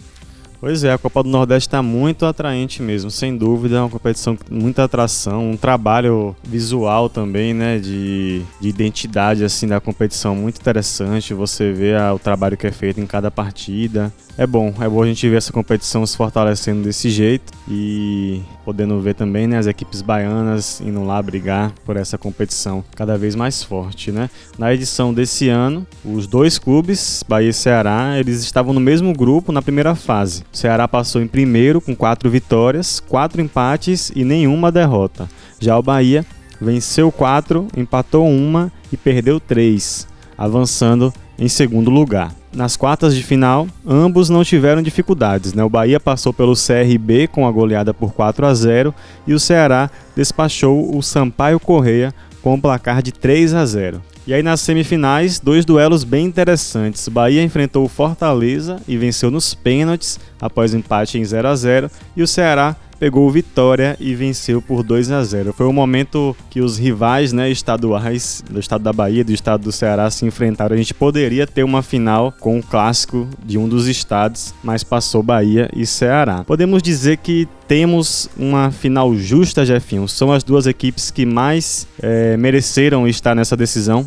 Pois 0.59 0.83
é, 0.83 0.91
a 0.91 0.97
Copa 0.97 1.23
do 1.23 1.29
Nordeste 1.29 1.69
está 1.69 1.81
muito 1.81 2.25
atraente 2.25 2.81
mesmo, 2.81 3.09
sem 3.09 3.37
dúvida, 3.37 3.77
é 3.77 3.79
uma 3.79 3.89
competição 3.89 4.35
com 4.35 4.53
muita 4.53 4.83
atração, 4.83 5.51
um 5.51 5.55
trabalho 5.55 6.35
visual 6.43 7.09
também, 7.09 7.53
né, 7.53 7.79
de, 7.79 8.41
de 8.59 8.67
identidade 8.67 9.45
assim 9.45 9.67
da 9.67 9.79
competição 9.79 10.35
muito 10.35 10.59
interessante. 10.59 11.33
Você 11.33 11.71
vê 11.71 11.95
a, 11.95 12.13
o 12.13 12.19
trabalho 12.19 12.57
que 12.57 12.67
é 12.67 12.71
feito 12.73 12.99
em 12.99 13.05
cada 13.05 13.31
partida, 13.31 14.13
é 14.39 14.47
bom, 14.47 14.73
é 14.79 14.87
bom 14.87 15.03
a 15.03 15.05
gente 15.05 15.27
ver 15.27 15.35
essa 15.35 15.51
competição 15.51 16.05
se 16.05 16.15
fortalecendo 16.15 16.83
desse 16.83 17.09
jeito 17.09 17.51
e 17.67 18.41
podendo 18.63 18.97
ver 19.01 19.13
também 19.13 19.47
né, 19.47 19.57
as 19.57 19.67
equipes 19.67 20.01
baianas 20.01 20.79
indo 20.79 21.03
lá 21.03 21.21
brigar 21.21 21.73
por 21.83 21.97
essa 21.97 22.17
competição 22.17 22.81
cada 22.95 23.17
vez 23.17 23.35
mais 23.35 23.61
forte. 23.61 24.13
Né? 24.13 24.29
Na 24.57 24.73
edição 24.73 25.13
desse 25.13 25.49
ano, 25.49 25.85
os 26.05 26.25
dois 26.25 26.57
clubes, 26.57 27.21
Bahia 27.27 27.49
e 27.49 27.53
Ceará, 27.53 28.17
eles 28.17 28.41
estavam 28.41 28.73
no 28.73 28.79
mesmo 28.79 29.11
grupo 29.11 29.51
na 29.51 29.61
primeira 29.61 29.93
fase. 29.93 30.43
O 30.51 30.57
Ceará 30.57 30.87
passou 30.87 31.21
em 31.21 31.27
primeiro 31.27 31.79
com 31.79 31.95
quatro 31.95 32.29
vitórias, 32.29 32.99
quatro 32.99 33.41
empates 33.41 34.11
e 34.15 34.23
nenhuma 34.23 34.71
derrota. 34.71 35.29
Já 35.59 35.77
o 35.77 35.83
Bahia 35.83 36.25
venceu 36.59 37.11
quatro, 37.11 37.67
empatou 37.77 38.27
uma 38.27 38.71
e 38.91 38.97
perdeu 38.97 39.39
três, 39.39 40.07
avançando 40.37 41.13
em 41.37 41.47
segundo 41.47 41.89
lugar. 41.89 42.33
Nas 42.51 42.75
quartas 42.75 43.15
de 43.15 43.23
final, 43.23 43.67
ambos 43.85 44.29
não 44.29 44.43
tiveram 44.43 44.81
dificuldades. 44.81 45.53
Né? 45.53 45.63
O 45.63 45.69
Bahia 45.69 45.99
passou 45.99 46.33
pelo 46.33 46.55
CRB 46.55 47.27
com 47.27 47.47
a 47.47 47.51
goleada 47.51 47.93
por 47.93 48.11
4 48.11 48.45
a 48.45 48.53
0 48.53 48.93
e 49.27 49.33
o 49.33 49.39
Ceará 49.39 49.89
despachou 50.15 50.97
o 50.97 51.01
Sampaio 51.03 51.59
Correia 51.59 52.13
com 52.41 52.55
o 52.55 52.61
placar 52.61 53.03
de 53.03 53.11
3 53.11 53.53
a 53.53 53.65
0. 53.65 54.01
E 54.27 54.33
aí 54.33 54.43
nas 54.43 54.61
semifinais, 54.61 55.39
dois 55.39 55.65
duelos 55.65 56.03
bem 56.03 56.25
interessantes. 56.25 57.07
Bahia 57.07 57.41
enfrentou 57.41 57.85
o 57.85 57.89
Fortaleza 57.89 58.79
e 58.87 58.97
venceu 58.97 59.31
nos 59.31 59.53
pênaltis 59.53 60.19
após 60.39 60.73
empate 60.73 61.17
em 61.17 61.25
0 61.25 61.47
a 61.47 61.55
0 61.55 61.91
e 62.15 62.21
o 62.21 62.27
Ceará 62.27 62.75
pegou 62.99 63.27
o 63.27 63.31
Vitória 63.31 63.95
e 63.99 64.13
venceu 64.13 64.61
por 64.61 64.83
2 64.83 65.11
a 65.11 65.23
0. 65.23 65.53
Foi 65.53 65.65
o 65.65 65.73
momento 65.73 66.35
que 66.49 66.59
os 66.59 66.77
rivais, 66.77 67.31
né, 67.31 67.49
estaduais 67.49 68.43
do 68.49 68.59
estado 68.59 68.83
da 68.83 68.91
Bahia, 68.91 69.23
do 69.23 69.31
estado 69.31 69.63
do 69.63 69.71
Ceará 69.71 70.11
se 70.11 70.25
enfrentaram. 70.25 70.73
A 70.73 70.77
gente 70.77 70.93
poderia 70.93 71.47
ter 71.47 71.63
uma 71.63 71.81
final 71.81 72.33
com 72.39 72.59
o 72.59 72.63
clássico 72.63 73.27
de 73.43 73.57
um 73.57 73.67
dos 73.67 73.87
estados, 73.87 74.53
mas 74.63 74.83
passou 74.83 75.23
Bahia 75.23 75.69
e 75.75 75.85
Ceará. 75.85 76.43
Podemos 76.43 76.83
dizer 76.83 77.17
que 77.17 77.47
temos 77.67 78.29
uma 78.37 78.71
final 78.71 79.15
justa, 79.15 79.65
Jefinho. 79.65 80.07
São 80.07 80.31
as 80.31 80.43
duas 80.43 80.67
equipes 80.67 81.09
que 81.09 81.25
mais 81.25 81.87
é, 82.01 82.35
mereceram 82.35 83.07
estar 83.07 83.33
nessa 83.35 83.55
decisão. 83.55 84.05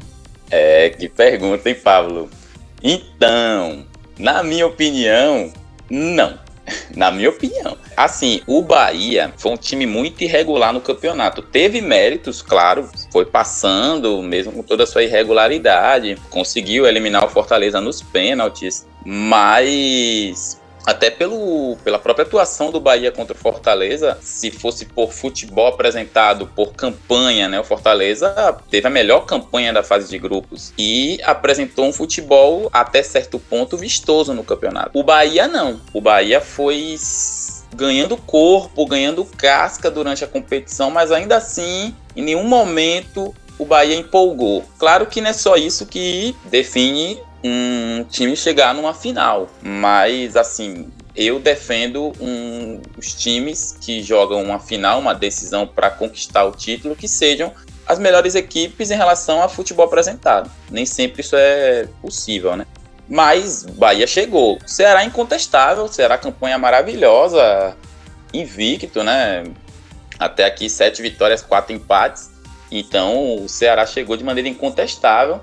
É, 0.51 0.91
que 0.91 1.09
pergunta, 1.09 1.69
hein, 1.69 1.77
Pablo? 1.83 2.29
Então, 2.83 3.87
na 4.19 4.43
minha 4.43 4.67
opinião, 4.67 5.51
não. 5.89 6.42
Na 6.95 7.11
minha 7.11 7.31
opinião. 7.31 7.77
Assim, 7.97 8.41
o 8.47 8.63
Bahia 8.63 9.33
foi 9.37 9.53
um 9.53 9.57
time 9.57 9.87
muito 9.87 10.23
irregular 10.23 10.73
no 10.73 10.81
campeonato. 10.81 11.43
Teve 11.43 11.81
méritos, 11.81 12.43
claro, 12.43 12.89
foi 13.11 13.25
passando, 13.25 14.23
mesmo 14.23 14.53
com 14.53 14.63
toda 14.63 14.85
a 14.85 14.87
sua 14.87 15.03
irregularidade. 15.03 16.17
Conseguiu 16.31 16.87
eliminar 16.87 17.25
o 17.25 17.29
Fortaleza 17.29 17.81
nos 17.81 18.01
pênaltis. 18.03 18.87
Mas 19.05 20.62
até 20.87 21.11
pelo, 21.11 21.77
pela 21.85 21.99
própria 21.99 22.25
atuação 22.25 22.71
do 22.71 22.81
Bahia 22.81 23.13
contra 23.13 23.37
o 23.37 23.39
Fortaleza, 23.39 24.19
se 24.21 24.51
fosse 24.51 24.85
por 24.85 25.13
futebol 25.13 25.67
apresentado 25.67 26.47
por 26.47 26.73
campanha, 26.75 27.49
né, 27.49 27.61
o 27.61 27.65
Fortaleza 27.65 28.57
teve 28.71 28.87
a 28.87 28.91
melhor 28.91 29.27
campanha 29.27 29.73
da 29.73 29.83
fase 29.83 30.09
de 30.09 30.19
grupos 30.19 30.73
e 30.79 31.21
apresentou 31.23 31.87
um 31.87 31.93
futebol 31.93 32.69
até 32.73 33.03
certo 33.03 33.39
ponto 33.39 33.77
vistoso 33.77 34.35
no 34.35 34.45
campeonato. 34.45 34.91
O 34.99 35.03
Bahia 35.03 35.47
não. 35.47 35.81
O 35.93 36.01
Bahia 36.01 36.41
foi 36.41 36.97
ganhando 37.75 38.17
corpo, 38.17 38.87
ganhando 38.87 39.25
casca 39.25 39.91
durante 39.91 40.25
a 40.25 40.27
competição, 40.27 40.91
mas 40.91 41.11
ainda 41.11 41.37
assim, 41.37 41.95
em 42.15 42.23
nenhum 42.23 42.45
momento 42.45 43.35
o 43.59 43.65
Bahia 43.65 43.97
empolgou. 43.97 44.65
Claro 44.79 45.07
que 45.07 45.21
não 45.21 45.31
é 45.31 45.33
só 45.33 45.57
isso 45.57 45.87
que 45.87 46.35
define 46.47 47.19
um 47.45 48.05
time 48.05 48.37
chegar 48.37 48.75
numa 48.75 48.95
final. 48.95 49.49
Mas, 49.63 50.37
assim, 50.37 50.91
eu 51.15 51.39
defendo 51.39 52.13
um, 52.21 52.81
os 52.97 53.15
times 53.15 53.77
que 53.81 54.03
jogam 54.03 54.43
uma 54.43 54.59
final, 54.59 54.99
uma 54.99 55.15
decisão 55.15 55.67
para 55.67 55.91
conquistar 55.91 56.45
o 56.45 56.53
título, 56.53 56.97
que 56.97 57.09
sejam 57.09 57.53
as 57.87 57.99
melhores 57.99 58.35
equipes 58.35 58.91
em 58.91 58.97
relação 58.97 59.43
ao 59.43 59.49
futebol 59.49 59.87
apresentado. 59.87 60.51
Nem 60.71 60.87
sempre 60.87 61.21
isso 61.21 61.37
é 61.37 61.89
possível, 62.01 62.57
né? 62.57 62.67
Mas 63.09 63.65
Bahia 63.65 64.07
chegou. 64.07 64.59
Ceará 64.67 65.05
incontestável, 65.05 65.89
Ceará 65.89 66.17
campanha 66.17 66.57
maravilhosa, 66.57 67.77
invicto, 68.33 69.03
né? 69.03 69.45
Até 70.19 70.45
aqui 70.45 70.71
sete 70.71 71.03
vitórias, 71.03 71.43
quatro 71.43 71.75
empates. 71.75 72.31
Então 72.71 73.45
o 73.45 73.49
Ceará 73.49 73.85
chegou 73.85 74.17
de 74.17 74.25
maneira 74.25 74.49
incontestável 74.49 75.41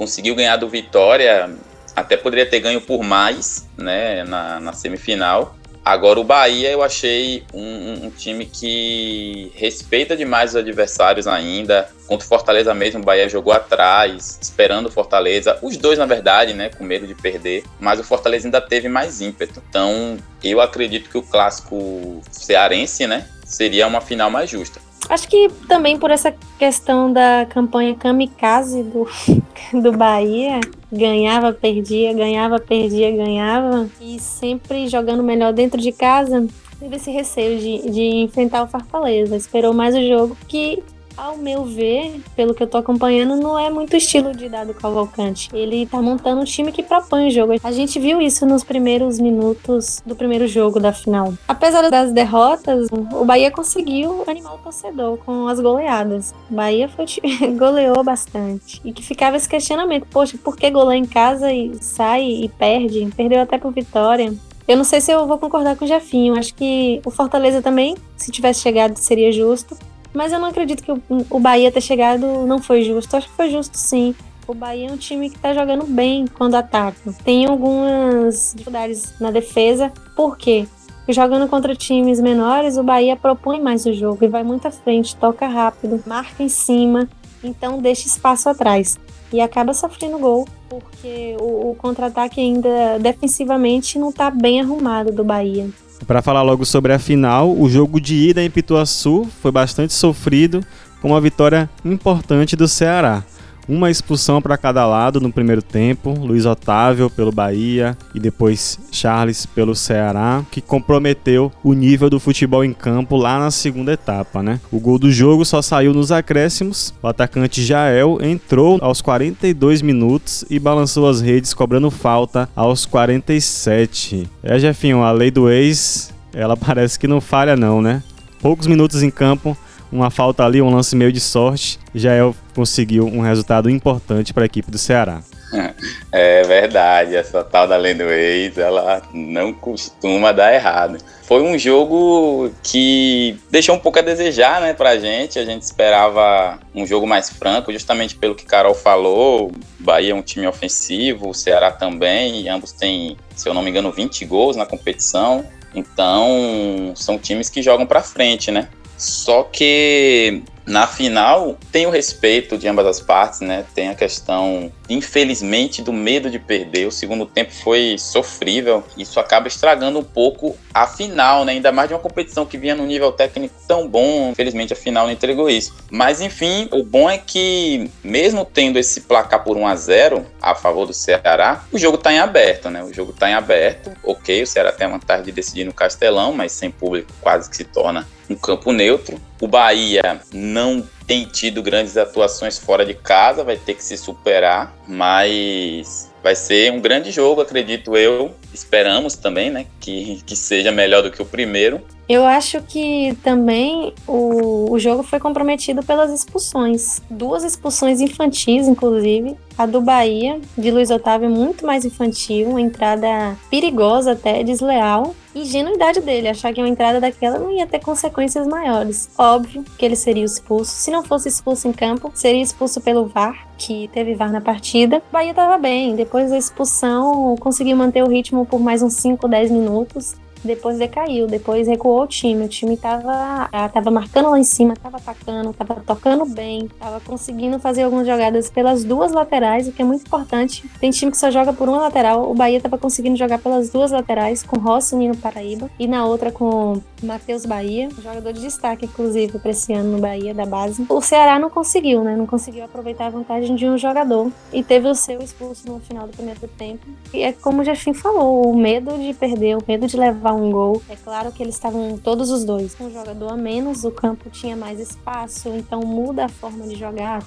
conseguiu 0.00 0.34
ganhar 0.34 0.56
do 0.56 0.66
Vitória, 0.66 1.54
até 1.94 2.16
poderia 2.16 2.46
ter 2.46 2.58
ganho 2.58 2.80
por 2.80 3.02
mais, 3.02 3.68
né, 3.76 4.24
na, 4.24 4.58
na 4.58 4.72
semifinal. 4.72 5.54
Agora 5.84 6.18
o 6.18 6.24
Bahia 6.24 6.70
eu 6.70 6.82
achei 6.82 7.44
um, 7.52 8.06
um, 8.06 8.10
time 8.10 8.46
que 8.46 9.52
respeita 9.54 10.16
demais 10.16 10.50
os 10.50 10.56
adversários 10.56 11.26
ainda. 11.26 11.90
Contra 12.06 12.24
o 12.24 12.28
Fortaleza 12.28 12.72
mesmo, 12.72 13.02
o 13.02 13.04
Bahia 13.04 13.28
jogou 13.28 13.52
atrás, 13.52 14.38
esperando 14.40 14.86
o 14.86 14.90
Fortaleza. 14.90 15.58
Os 15.60 15.76
dois, 15.76 15.98
na 15.98 16.06
verdade, 16.06 16.54
né, 16.54 16.70
com 16.70 16.82
medo 16.82 17.06
de 17.06 17.14
perder. 17.14 17.64
Mas 17.78 18.00
o 18.00 18.04
Fortaleza 18.04 18.46
ainda 18.46 18.60
teve 18.60 18.88
mais 18.88 19.20
ímpeto. 19.20 19.62
Então 19.68 20.16
eu 20.42 20.62
acredito 20.62 21.10
que 21.10 21.18
o 21.18 21.22
clássico 21.22 22.22
cearense, 22.30 23.06
né, 23.06 23.26
seria 23.44 23.86
uma 23.86 24.00
final 24.00 24.30
mais 24.30 24.48
justa. 24.48 24.80
Acho 25.10 25.26
que 25.26 25.48
também 25.66 25.98
por 25.98 26.12
essa 26.12 26.32
questão 26.56 27.12
da 27.12 27.44
campanha 27.50 27.96
kamikaze 27.96 28.84
do, 28.84 29.08
do 29.82 29.90
Bahia, 29.90 30.60
ganhava, 30.90 31.52
perdia, 31.52 32.14
ganhava, 32.14 32.60
perdia, 32.60 33.10
ganhava, 33.10 33.90
e 34.00 34.20
sempre 34.20 34.86
jogando 34.86 35.20
melhor 35.20 35.52
dentro 35.52 35.80
de 35.80 35.90
casa, 35.90 36.46
teve 36.78 36.94
esse 36.94 37.10
receio 37.10 37.58
de, 37.58 37.90
de 37.90 38.02
enfrentar 38.18 38.62
o 38.62 38.68
Fortaleza. 38.68 39.36
Esperou 39.36 39.74
mais 39.74 39.96
o 39.96 40.06
jogo, 40.06 40.36
que 40.46 40.80
ao 41.20 41.36
meu 41.36 41.64
ver, 41.64 42.22
pelo 42.34 42.54
que 42.54 42.62
eu 42.62 42.66
tô 42.66 42.78
acompanhando, 42.78 43.36
não 43.36 43.58
é 43.58 43.68
muito 43.68 43.94
estilo 43.94 44.34
de 44.34 44.48
Dado 44.48 44.72
Cavalcante. 44.72 45.50
Ele 45.52 45.86
tá 45.86 46.00
montando 46.00 46.40
um 46.40 46.44
time 46.44 46.72
que 46.72 46.82
propõe 46.82 47.28
o 47.28 47.30
jogo. 47.30 47.52
A 47.62 47.72
gente 47.72 48.00
viu 48.00 48.22
isso 48.22 48.46
nos 48.46 48.64
primeiros 48.64 49.20
minutos 49.20 50.02
do 50.06 50.16
primeiro 50.16 50.48
jogo 50.48 50.80
da 50.80 50.94
final. 50.94 51.34
Apesar 51.46 51.90
das 51.90 52.10
derrotas, 52.12 52.88
o 52.90 53.24
Bahia 53.24 53.50
conseguiu 53.50 54.24
animar 54.26 54.54
o 54.54 54.58
torcedor 54.58 55.18
com 55.18 55.46
as 55.46 55.60
goleadas. 55.60 56.34
O 56.50 56.54
Bahia 56.54 56.88
foi, 56.88 57.04
goleou 57.58 58.02
bastante. 58.02 58.80
E 58.82 58.90
que 58.90 59.02
ficava 59.02 59.36
esse 59.36 59.48
questionamento: 59.48 60.06
poxa, 60.10 60.38
por 60.42 60.56
que 60.56 60.70
goleia 60.70 60.98
em 60.98 61.06
casa 61.06 61.52
e 61.52 61.74
sai 61.82 62.24
e 62.24 62.48
perde? 62.48 63.10
Perdeu 63.14 63.40
até 63.42 63.58
por 63.58 63.72
vitória. 63.72 64.32
Eu 64.66 64.76
não 64.76 64.84
sei 64.84 65.00
se 65.00 65.10
eu 65.10 65.26
vou 65.26 65.36
concordar 65.36 65.76
com 65.76 65.84
o 65.84 65.88
Jefinho. 65.88 66.38
Acho 66.38 66.54
que 66.54 67.00
o 67.04 67.10
Fortaleza 67.10 67.60
também, 67.60 67.96
se 68.16 68.30
tivesse 68.30 68.60
chegado, 68.60 68.96
seria 68.96 69.32
justo. 69.32 69.76
Mas 70.12 70.32
eu 70.32 70.38
não 70.38 70.48
acredito 70.48 70.82
que 70.82 70.92
o, 71.30 71.38
Bahia 71.38 71.70
ter 71.70 71.80
chegado 71.80 72.46
não 72.46 72.60
foi 72.60 72.82
justo. 72.82 73.16
Acho 73.16 73.28
que 73.28 73.36
foi 73.36 73.50
justo 73.50 73.76
sim. 73.76 74.14
O 74.46 74.54
Bahia 74.54 74.88
é 74.88 74.92
um 74.92 74.96
time 74.96 75.30
que 75.30 75.38
tá 75.38 75.54
jogando 75.54 75.86
bem 75.86 76.26
quando 76.26 76.56
ataca. 76.56 77.12
Tem 77.24 77.46
algumas 77.46 78.52
dificuldades 78.52 79.14
na 79.20 79.30
defesa. 79.30 79.92
Por 80.16 80.36
quê? 80.36 80.66
Jogando 81.08 81.48
contra 81.48 81.74
times 81.74 82.20
menores, 82.20 82.76
o 82.76 82.82
Bahia 82.82 83.16
propõe 83.16 83.60
mais 83.60 83.86
o 83.86 83.92
jogo 83.92 84.24
e 84.24 84.28
vai 84.28 84.44
muito 84.44 84.66
à 84.68 84.70
frente, 84.70 85.16
toca 85.16 85.46
rápido, 85.48 86.02
marca 86.06 86.42
em 86.42 86.48
cima, 86.48 87.08
então 87.42 87.78
deixa 87.78 88.06
espaço 88.06 88.48
atrás. 88.48 88.98
E 89.32 89.40
acaba 89.40 89.72
sofrendo 89.74 90.18
gol, 90.18 90.46
porque 90.68 91.36
o, 91.40 91.70
o 91.70 91.74
contra-ataque 91.76 92.40
ainda 92.40 92.98
defensivamente 93.00 93.98
não 93.98 94.12
tá 94.12 94.30
bem 94.30 94.60
arrumado 94.60 95.10
do 95.10 95.24
Bahia. 95.24 95.68
Para 96.06 96.22
falar 96.22 96.42
logo 96.42 96.64
sobre 96.64 96.92
a 96.92 96.98
final, 96.98 97.56
o 97.56 97.68
jogo 97.68 98.00
de 98.00 98.14
ida 98.14 98.42
em 98.42 98.50
Pituaçu 98.50 99.28
foi 99.40 99.52
bastante 99.52 99.92
sofrido, 99.92 100.64
com 101.00 101.08
uma 101.08 101.20
vitória 101.20 101.70
importante 101.84 102.56
do 102.56 102.66
Ceará. 102.66 103.22
Uma 103.68 103.90
expulsão 103.90 104.40
para 104.40 104.58
cada 104.58 104.86
lado 104.86 105.20
no 105.20 105.32
primeiro 105.32 105.62
tempo, 105.62 106.12
Luiz 106.12 106.46
Otávio 106.46 107.10
pelo 107.10 107.32
Bahia 107.32 107.96
e 108.14 108.20
depois 108.20 108.78
Charles 108.90 109.46
pelo 109.46 109.74
Ceará, 109.74 110.42
que 110.50 110.60
comprometeu 110.60 111.52
o 111.62 111.72
nível 111.72 112.10
do 112.10 112.20
futebol 112.20 112.64
em 112.64 112.72
campo 112.72 113.16
lá 113.16 113.38
na 113.38 113.50
segunda 113.50 113.92
etapa, 113.92 114.42
né? 114.42 114.60
O 114.72 114.80
gol 114.80 114.98
do 114.98 115.10
jogo 115.10 115.44
só 115.44 115.62
saiu 115.62 115.92
nos 115.92 116.10
acréscimos. 116.12 116.92
O 117.02 117.08
atacante 117.08 117.62
Jael 117.62 118.18
entrou 118.20 118.78
aos 118.80 119.00
42 119.00 119.82
minutos 119.82 120.44
e 120.50 120.58
balançou 120.58 121.08
as 121.08 121.20
redes 121.20 121.54
cobrando 121.54 121.90
falta 121.90 122.48
aos 122.54 122.86
47. 122.86 124.28
É, 124.42 124.58
Jefinho, 124.58 125.02
a 125.02 125.12
lei 125.12 125.30
do 125.30 125.50
ex, 125.50 126.12
ela 126.32 126.56
parece 126.58 126.98
que 126.98 127.06
não 127.06 127.20
falha 127.20 127.56
não, 127.56 127.80
né? 127.80 128.02
Poucos 128.40 128.66
minutos 128.66 129.02
em 129.02 129.10
campo, 129.10 129.56
uma 129.92 130.10
falta 130.10 130.44
ali, 130.44 130.60
um 130.62 130.74
lance 130.74 130.94
meio 130.94 131.12
de 131.12 131.20
sorte, 131.20 131.78
Jael 131.94 132.34
conseguiu 132.54 133.06
um 133.06 133.20
resultado 133.20 133.68
importante 133.68 134.32
para 134.32 134.44
a 134.44 134.46
equipe 134.46 134.70
do 134.70 134.78
Ceará. 134.78 135.22
É 136.12 136.42
verdade, 136.42 137.14
essa 137.14 137.44
tal 137.44 137.68
da 137.68 137.76
Lendo 137.76 138.02
Ex, 138.02 138.58
ela 138.58 139.00
não 139.14 139.52
costuma 139.52 140.32
dar 140.32 140.52
errado. 140.52 140.98
Foi 141.22 141.42
um 141.42 141.56
jogo 141.56 142.50
que 142.62 143.38
deixou 143.48 143.76
um 143.76 143.78
pouco 143.78 144.00
a 144.00 144.02
desejar, 144.02 144.60
né, 144.60 144.74
pra 144.74 144.98
gente. 144.98 145.38
A 145.38 145.44
gente 145.44 145.62
esperava 145.62 146.58
um 146.74 146.84
jogo 146.84 147.06
mais 147.06 147.30
franco, 147.30 147.72
justamente 147.72 148.16
pelo 148.16 148.34
que 148.34 148.44
Carol 148.44 148.74
falou. 148.74 149.52
Bahia 149.78 150.12
é 150.12 150.14
um 150.14 150.22
time 150.22 150.46
ofensivo, 150.46 151.30
o 151.30 151.34
Ceará 151.34 151.70
também, 151.70 152.48
ambos 152.48 152.72
têm, 152.72 153.16
se 153.36 153.48
eu 153.48 153.54
não 153.54 153.62
me 153.62 153.70
engano, 153.70 153.92
20 153.92 154.24
gols 154.24 154.56
na 154.56 154.66
competição. 154.66 155.46
Então, 155.72 156.92
são 156.96 157.16
times 157.16 157.48
que 157.48 157.62
jogam 157.62 157.86
para 157.86 158.02
frente, 158.02 158.50
né? 158.50 158.68
Só 159.00 159.44
que 159.44 160.44
na 160.66 160.86
final 160.86 161.56
tem 161.72 161.86
o 161.86 161.90
respeito 161.90 162.56
de 162.56 162.68
ambas 162.68 162.86
as 162.86 163.00
partes, 163.00 163.40
né? 163.40 163.64
Tem 163.74 163.88
a 163.88 163.94
questão, 163.94 164.70
infelizmente, 164.88 165.82
do 165.82 165.92
medo 165.92 166.30
de 166.30 166.38
perder. 166.38 166.86
O 166.86 166.92
segundo 166.92 167.26
tempo 167.26 167.52
foi 167.52 167.96
sofrível. 167.98 168.84
Isso 168.96 169.18
acaba 169.18 169.48
estragando 169.48 169.98
um 169.98 170.04
pouco 170.04 170.56
a 170.72 170.86
final, 170.86 171.44
né? 171.44 171.52
Ainda 171.52 171.72
mais 171.72 171.88
de 171.88 171.94
uma 171.94 172.00
competição 172.00 172.46
que 172.46 172.58
vinha 172.58 172.74
num 172.74 172.86
nível 172.86 173.10
técnico 173.10 173.54
tão 173.66 173.88
bom. 173.88 174.30
Infelizmente 174.30 174.72
a 174.72 174.76
final 174.76 175.06
não 175.06 175.12
entregou 175.12 175.50
isso. 175.50 175.74
Mas 175.90 176.20
enfim, 176.20 176.68
o 176.72 176.82
bom 176.82 177.08
é 177.08 177.18
que 177.18 177.90
mesmo 178.04 178.44
tendo 178.44 178.78
esse 178.78 179.02
placar 179.02 179.42
por 179.42 179.56
1 179.56 179.66
a 179.66 179.76
0 179.76 180.26
a 180.40 180.54
favor 180.54 180.86
do 180.86 180.92
Ceará, 180.92 181.64
o 181.72 181.78
jogo 181.78 181.98
tá 181.98 182.12
em 182.12 182.18
aberto, 182.18 182.70
né? 182.70 182.82
O 182.82 182.92
jogo 182.92 183.12
tá 183.12 183.28
em 183.28 183.34
aberto. 183.34 183.90
OK, 184.02 184.42
o 184.42 184.46
Ceará 184.46 184.72
tem 184.72 184.86
a 184.86 184.90
vantagem 184.90 185.24
de 185.24 185.32
decidir 185.32 185.64
no 185.64 185.72
Castelão, 185.72 186.32
mas 186.32 186.52
sem 186.52 186.70
público 186.70 187.12
quase 187.20 187.50
que 187.50 187.56
se 187.56 187.64
torna 187.64 188.06
um 188.28 188.36
campo 188.36 188.72
neutro. 188.72 189.20
O 189.40 189.48
Bahia 189.48 190.20
não 190.32 190.86
tem 191.06 191.24
tido 191.24 191.62
grandes 191.62 191.96
atuações 191.96 192.58
fora 192.58 192.84
de 192.84 192.94
casa, 192.94 193.42
vai 193.42 193.56
ter 193.56 193.74
que 193.74 193.82
se 193.82 193.96
superar, 193.96 194.76
mas 194.86 196.10
vai 196.22 196.34
ser 196.34 196.70
um 196.72 196.80
grande 196.80 197.10
jogo, 197.10 197.40
acredito 197.40 197.96
eu. 197.96 198.32
Esperamos 198.52 199.16
também, 199.16 199.50
né, 199.50 199.66
que, 199.80 200.22
que 200.26 200.36
seja 200.36 200.70
melhor 200.70 201.02
do 201.02 201.10
que 201.10 201.22
o 201.22 201.24
primeiro. 201.24 201.80
Eu 202.08 202.24
acho 202.24 202.60
que 202.62 203.16
também 203.22 203.94
o, 204.06 204.72
o 204.72 204.78
jogo 204.80 205.04
foi 205.04 205.20
comprometido 205.20 205.80
pelas 205.82 206.10
expulsões. 206.10 207.00
Duas 207.08 207.44
expulsões 207.44 208.00
infantis, 208.00 208.66
inclusive. 208.66 209.36
A 209.56 209.64
do 209.64 209.80
Bahia, 209.80 210.40
de 210.58 210.72
Luiz 210.72 210.90
Otávio, 210.90 211.30
muito 211.30 211.64
mais 211.64 211.84
infantil, 211.84 212.48
uma 212.48 212.60
entrada 212.60 213.36
perigosa 213.48 214.12
até, 214.12 214.42
desleal. 214.42 215.14
Ingenuidade 215.34 216.00
dele, 216.00 216.28
achar 216.28 216.52
que 216.52 216.60
uma 216.60 216.68
entrada 216.68 217.00
daquela 217.00 217.38
não 217.38 217.50
ia 217.50 217.66
ter 217.66 217.78
consequências 217.78 218.46
maiores. 218.46 219.10
Óbvio 219.16 219.64
que 219.78 219.84
ele 219.84 219.96
seria 219.96 220.24
expulso. 220.24 220.72
Se 220.72 220.90
não 220.90 221.04
fosse 221.04 221.28
expulso 221.28 221.68
em 221.68 221.72
campo, 221.72 222.10
seria 222.14 222.42
expulso 222.42 222.80
pelo 222.80 223.06
VAR, 223.06 223.46
que 223.56 223.88
teve 223.92 224.14
VAR 224.14 224.32
na 224.32 224.40
partida. 224.40 224.98
O 225.08 225.12
Bahia 225.12 225.30
estava 225.30 225.56
bem. 225.56 225.94
Depois 225.94 226.30
da 226.30 226.38
expulsão, 226.38 227.36
conseguiu 227.38 227.76
manter 227.76 228.02
o 228.02 228.08
ritmo 228.08 228.44
por 228.44 228.58
mais 228.58 228.82
uns 228.82 228.94
5, 228.94 229.28
10 229.28 229.50
minutos 229.50 230.16
depois 230.42 230.78
decaiu, 230.78 231.26
depois 231.26 231.68
recuou 231.68 232.02
o 232.02 232.06
time. 232.06 232.44
O 232.44 232.48
time 232.48 232.76
tava, 232.76 233.48
ah, 233.52 233.68
tava 233.68 233.90
marcando 233.90 234.30
lá 234.30 234.38
em 234.38 234.44
cima, 234.44 234.74
tava 234.74 234.96
atacando, 234.96 235.52
tava 235.52 235.76
tocando 235.86 236.24
bem, 236.24 236.68
tava 236.78 237.00
conseguindo 237.00 237.58
fazer 237.58 237.82
algumas 237.82 238.06
jogadas 238.06 238.50
pelas 238.50 238.84
duas 238.84 239.12
laterais, 239.12 239.68
o 239.68 239.72
que 239.72 239.82
é 239.82 239.84
muito 239.84 240.06
importante. 240.06 240.68
Tem 240.80 240.90
time 240.90 241.10
que 241.10 241.18
só 241.18 241.30
joga 241.30 241.52
por 241.52 241.68
uma 241.68 241.78
lateral, 241.78 242.30
o 242.30 242.34
Bahia 242.34 242.60
tava 242.60 242.78
conseguindo 242.78 243.16
jogar 243.16 243.38
pelas 243.38 243.70
duas 243.70 243.90
laterais, 243.90 244.42
com 244.42 244.58
Rossi 244.58 244.96
Nino 244.96 245.16
Paraíba, 245.16 245.70
e 245.78 245.86
na 245.86 246.06
outra 246.06 246.32
com 246.32 246.80
Matheus 247.02 247.46
Bahia, 247.46 247.88
jogador 248.02 248.32
de 248.32 248.40
destaque, 248.40 248.86
inclusive, 248.86 249.38
para 249.38 249.50
esse 249.50 249.72
ano 249.72 249.92
no 249.92 249.98
Bahia, 249.98 250.34
da 250.34 250.46
base. 250.46 250.84
O 250.88 251.00
Ceará 251.00 251.38
não 251.38 251.50
conseguiu, 251.50 252.02
né? 252.02 252.16
Não 252.16 252.26
conseguiu 252.26 252.64
aproveitar 252.64 253.06
a 253.06 253.10
vantagem 253.10 253.54
de 253.56 253.66
um 253.66 253.76
jogador 253.76 254.30
e 254.52 254.62
teve 254.62 254.88
o 254.88 254.94
seu 254.94 255.20
expulso 255.20 255.66
no 255.70 255.80
final 255.80 256.06
do 256.06 256.16
primeiro 256.16 256.40
tempo. 256.58 256.86
E 257.12 257.22
é 257.22 257.32
como 257.32 257.60
o 257.60 257.64
Jefim 257.64 257.94
falou, 257.94 258.50
o 258.50 258.56
medo 258.56 258.96
de 258.98 259.14
perder, 259.14 259.56
o 259.56 259.62
medo 259.66 259.86
de 259.86 259.96
levar 259.96 260.29
levar 260.30 260.34
um 260.34 260.50
gol. 260.50 260.82
É 260.88 260.96
claro 260.96 261.32
que 261.32 261.42
eles 261.42 261.54
estavam 261.54 261.98
todos 261.98 262.30
os 262.30 262.44
dois 262.44 262.76
um 262.80 262.90
jogador 262.90 263.32
a 263.32 263.36
menos, 263.36 263.84
o 263.84 263.90
campo 263.90 264.30
tinha 264.30 264.56
mais 264.56 264.78
espaço, 264.78 265.48
então 265.50 265.80
muda 265.80 266.26
a 266.26 266.28
forma 266.28 266.66
de 266.66 266.76
jogar. 266.76 267.22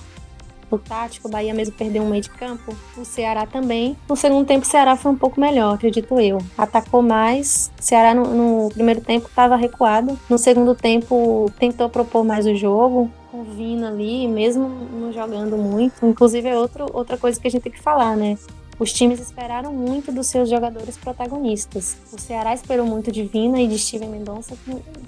O 0.71 0.77
tático, 0.79 1.27
o 1.27 1.31
Bahia 1.31 1.53
mesmo 1.53 1.75
perdeu 1.75 2.01
um 2.01 2.09
meio 2.09 2.23
de 2.23 2.31
campo, 2.31 2.75
o 2.97 3.05
Ceará 3.05 3.45
também. 3.45 3.95
No 4.09 4.15
segundo 4.15 4.47
tempo, 4.47 4.65
o 4.65 4.67
Ceará 4.67 4.95
foi 4.95 5.11
um 5.11 5.15
pouco 5.15 5.39
melhor, 5.39 5.75
acredito 5.75 6.19
eu. 6.19 6.39
Atacou 6.57 7.03
mais, 7.03 7.71
o 7.79 7.83
Ceará 7.83 8.15
no, 8.15 8.23
no 8.63 8.69
primeiro 8.69 8.99
tempo 8.99 9.27
estava 9.27 9.55
recuado, 9.55 10.17
no 10.27 10.37
segundo 10.39 10.73
tempo 10.73 11.51
tentou 11.59 11.89
propor 11.89 12.23
mais 12.23 12.47
o 12.47 12.55
jogo, 12.55 13.11
com 13.29 13.43
Vina 13.43 13.89
ali, 13.89 14.27
mesmo 14.27 14.67
não 14.67 15.13
jogando 15.13 15.57
muito. 15.57 16.03
Inclusive 16.07 16.47
é 16.47 16.57
outro, 16.57 16.87
outra 16.91 17.19
coisa 17.19 17.39
que 17.39 17.47
a 17.47 17.51
gente 17.51 17.61
tem 17.61 17.71
que 17.71 17.81
falar, 17.81 18.15
né? 18.15 18.35
Os 18.79 18.91
times 18.91 19.19
esperaram 19.19 19.71
muito 19.71 20.11
dos 20.11 20.27
seus 20.27 20.49
jogadores 20.49 20.97
protagonistas. 20.97 21.97
O 22.11 22.19
Ceará 22.19 22.53
esperou 22.53 22.85
muito 22.85 23.11
de 23.11 23.23
Vina 23.23 23.61
e 23.61 23.67
de 23.67 23.77
Steven 23.77 24.09
Mendonça, 24.09 24.55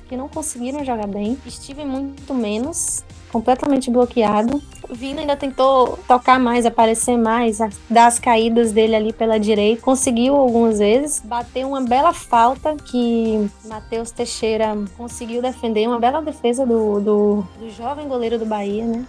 que, 0.08 0.16
não 0.16 0.30
conseguiram 0.30 0.84
jogar 0.86 1.08
bem. 1.08 1.38
Steven 1.50 1.86
muito 1.86 2.34
menos, 2.34 3.04
completamente 3.32 3.90
bloqueado. 3.90 4.62
Vina 4.90 5.22
ainda 5.22 5.36
tentou 5.36 5.98
tocar 6.08 6.40
mais, 6.40 6.66
aparecer 6.66 7.18
mais, 7.18 7.58
dar 7.90 8.06
as 8.06 8.20
caídas 8.20 8.72
dele 8.72 8.96
ali 8.96 9.12
pela 9.12 9.40
direita. 9.40 9.82
Conseguiu 9.82 10.36
algumas 10.36 10.80
vezes. 10.80 11.22
Bateu 11.26 11.68
uma 11.68 11.82
bela 11.82 12.14
falta 12.14 12.76
que 12.76 13.50
Matheus 13.66 14.12
Teixeira 14.12 14.78
conseguiu 14.96 15.42
defender. 15.42 15.88
Uma 15.88 16.00
bela 16.00 16.22
defesa 16.22 16.66
do, 16.66 17.00
do, 17.00 17.44
do 17.60 17.70
jovem 17.72 18.08
goleiro 18.08 18.38
do 18.38 18.46
Bahia, 18.46 18.86
né? 18.86 19.06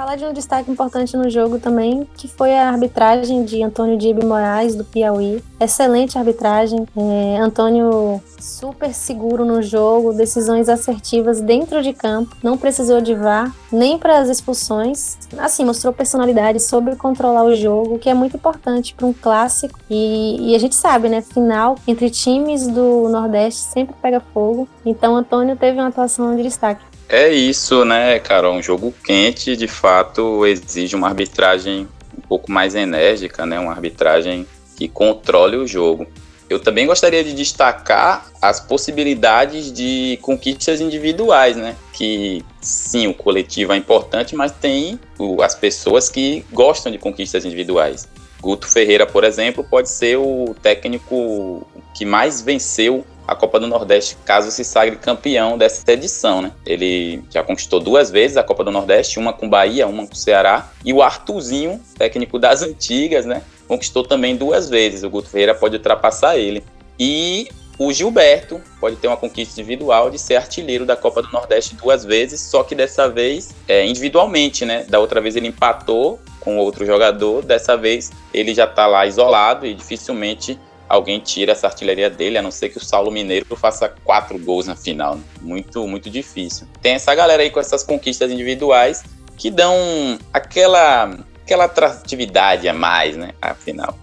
Falar 0.00 0.16
de 0.16 0.24
um 0.24 0.32
destaque 0.32 0.70
importante 0.70 1.14
no 1.14 1.28
jogo 1.28 1.58
também, 1.58 2.08
que 2.16 2.26
foi 2.26 2.56
a 2.56 2.70
arbitragem 2.70 3.44
de 3.44 3.62
Antônio 3.62 3.98
Dibe 3.98 4.24
Moraes, 4.24 4.74
do 4.74 4.82
Piauí. 4.82 5.44
Excelente 5.60 6.16
arbitragem. 6.16 6.86
É, 6.96 7.36
Antônio 7.38 8.18
super 8.38 8.94
seguro 8.94 9.44
no 9.44 9.60
jogo, 9.60 10.14
decisões 10.14 10.70
assertivas 10.70 11.42
dentro 11.42 11.82
de 11.82 11.92
campo, 11.92 12.34
não 12.42 12.56
precisou 12.56 13.02
de 13.02 13.14
VAR, 13.14 13.54
nem 13.70 13.98
para 13.98 14.18
as 14.18 14.30
expulsões. 14.30 15.18
Assim, 15.36 15.66
mostrou 15.66 15.92
personalidade 15.92 16.60
sobre 16.60 16.96
controlar 16.96 17.44
o 17.44 17.54
jogo, 17.54 17.98
que 17.98 18.08
é 18.08 18.14
muito 18.14 18.38
importante 18.38 18.94
para 18.94 19.06
um 19.06 19.12
clássico. 19.12 19.78
E, 19.90 20.52
e, 20.52 20.54
a 20.54 20.58
gente 20.58 20.76
sabe, 20.76 21.10
né? 21.10 21.20
Final 21.20 21.76
entre 21.86 22.08
times 22.08 22.66
do 22.66 23.06
Nordeste 23.10 23.60
sempre 23.60 23.94
pega 24.00 24.18
fogo. 24.18 24.66
Então, 24.82 25.14
Antônio 25.14 25.56
teve 25.56 25.78
uma 25.78 25.88
atuação 25.88 26.34
de 26.34 26.42
destaque. 26.42 26.89
É 27.12 27.28
isso, 27.28 27.84
né, 27.84 28.20
cara? 28.20 28.48
Um 28.48 28.62
jogo 28.62 28.94
quente, 29.04 29.56
de 29.56 29.66
fato, 29.66 30.46
exige 30.46 30.94
uma 30.94 31.08
arbitragem 31.08 31.88
um 32.16 32.20
pouco 32.20 32.52
mais 32.52 32.76
enérgica, 32.76 33.44
né? 33.44 33.58
Uma 33.58 33.72
arbitragem 33.72 34.46
que 34.76 34.86
controle 34.86 35.56
o 35.56 35.66
jogo. 35.66 36.06
Eu 36.48 36.60
também 36.60 36.86
gostaria 36.86 37.24
de 37.24 37.32
destacar 37.32 38.30
as 38.40 38.60
possibilidades 38.60 39.72
de 39.72 40.20
conquistas 40.22 40.80
individuais, 40.80 41.56
né? 41.56 41.74
Que 41.92 42.44
sim, 42.60 43.08
o 43.08 43.14
coletivo 43.14 43.72
é 43.72 43.76
importante, 43.76 44.36
mas 44.36 44.52
tem 44.52 45.00
as 45.42 45.56
pessoas 45.56 46.08
que 46.08 46.44
gostam 46.52 46.92
de 46.92 46.98
conquistas 46.98 47.44
individuais. 47.44 48.08
Guto 48.40 48.68
Ferreira, 48.68 49.04
por 49.04 49.24
exemplo, 49.24 49.64
pode 49.64 49.90
ser 49.90 50.16
o 50.16 50.54
técnico 50.62 51.66
que 51.92 52.04
mais 52.04 52.40
venceu 52.40 53.04
a 53.30 53.34
Copa 53.36 53.60
do 53.60 53.68
Nordeste, 53.68 54.16
caso 54.24 54.50
se 54.50 54.64
sagre 54.64 54.96
campeão 54.96 55.56
dessa 55.56 55.92
edição, 55.92 56.42
né? 56.42 56.50
Ele 56.66 57.22
já 57.30 57.44
conquistou 57.44 57.78
duas 57.78 58.10
vezes 58.10 58.36
a 58.36 58.42
Copa 58.42 58.64
do 58.64 58.72
Nordeste, 58.72 59.20
uma 59.20 59.32
com 59.32 59.48
Bahia, 59.48 59.86
uma 59.86 60.04
com 60.04 60.16
Ceará, 60.16 60.68
e 60.84 60.92
o 60.92 61.00
Artuzinho, 61.00 61.80
técnico 61.96 62.40
das 62.40 62.60
antigas, 62.60 63.24
né? 63.24 63.42
Conquistou 63.68 64.02
também 64.02 64.34
duas 64.34 64.68
vezes. 64.68 65.04
O 65.04 65.10
Guto 65.10 65.28
Ferreira 65.28 65.54
pode 65.54 65.76
ultrapassar 65.76 66.36
ele. 66.36 66.64
E 66.98 67.48
o 67.78 67.92
Gilberto 67.92 68.60
pode 68.80 68.96
ter 68.96 69.06
uma 69.06 69.16
conquista 69.16 69.60
individual 69.60 70.10
de 70.10 70.18
ser 70.18 70.34
artilheiro 70.34 70.84
da 70.84 70.96
Copa 70.96 71.22
do 71.22 71.30
Nordeste 71.30 71.76
duas 71.76 72.04
vezes, 72.04 72.40
só 72.40 72.64
que 72.64 72.74
dessa 72.74 73.08
vez 73.08 73.54
é, 73.68 73.86
individualmente, 73.86 74.64
né? 74.64 74.84
Da 74.88 74.98
outra 74.98 75.20
vez 75.20 75.36
ele 75.36 75.46
empatou 75.46 76.18
com 76.40 76.58
outro 76.58 76.84
jogador, 76.84 77.44
dessa 77.44 77.76
vez 77.76 78.10
ele 78.34 78.52
já 78.54 78.66
tá 78.66 78.88
lá 78.88 79.06
isolado 79.06 79.66
e 79.66 79.72
dificilmente 79.72 80.58
alguém 80.90 81.20
tira 81.20 81.52
essa 81.52 81.68
artilharia 81.68 82.10
dele, 82.10 82.36
a 82.36 82.42
não 82.42 82.50
ser 82.50 82.68
que 82.68 82.76
o 82.76 82.84
Saulo 82.84 83.12
Mineiro 83.12 83.54
faça 83.54 83.88
quatro 84.04 84.36
gols 84.36 84.66
na 84.66 84.74
final. 84.74 85.20
Muito, 85.40 85.86
muito 85.86 86.10
difícil. 86.10 86.66
Tem 86.82 86.94
essa 86.94 87.14
galera 87.14 87.44
aí 87.44 87.50
com 87.50 87.60
essas 87.60 87.84
conquistas 87.84 88.28
individuais 88.32 89.04
que 89.36 89.52
dão 89.52 90.18
aquela 90.32 91.16
aquela 91.44 91.64
atratividade 91.64 92.68
a 92.68 92.74
mais, 92.74 93.16
né? 93.16 93.30
Afinal. 93.40 93.96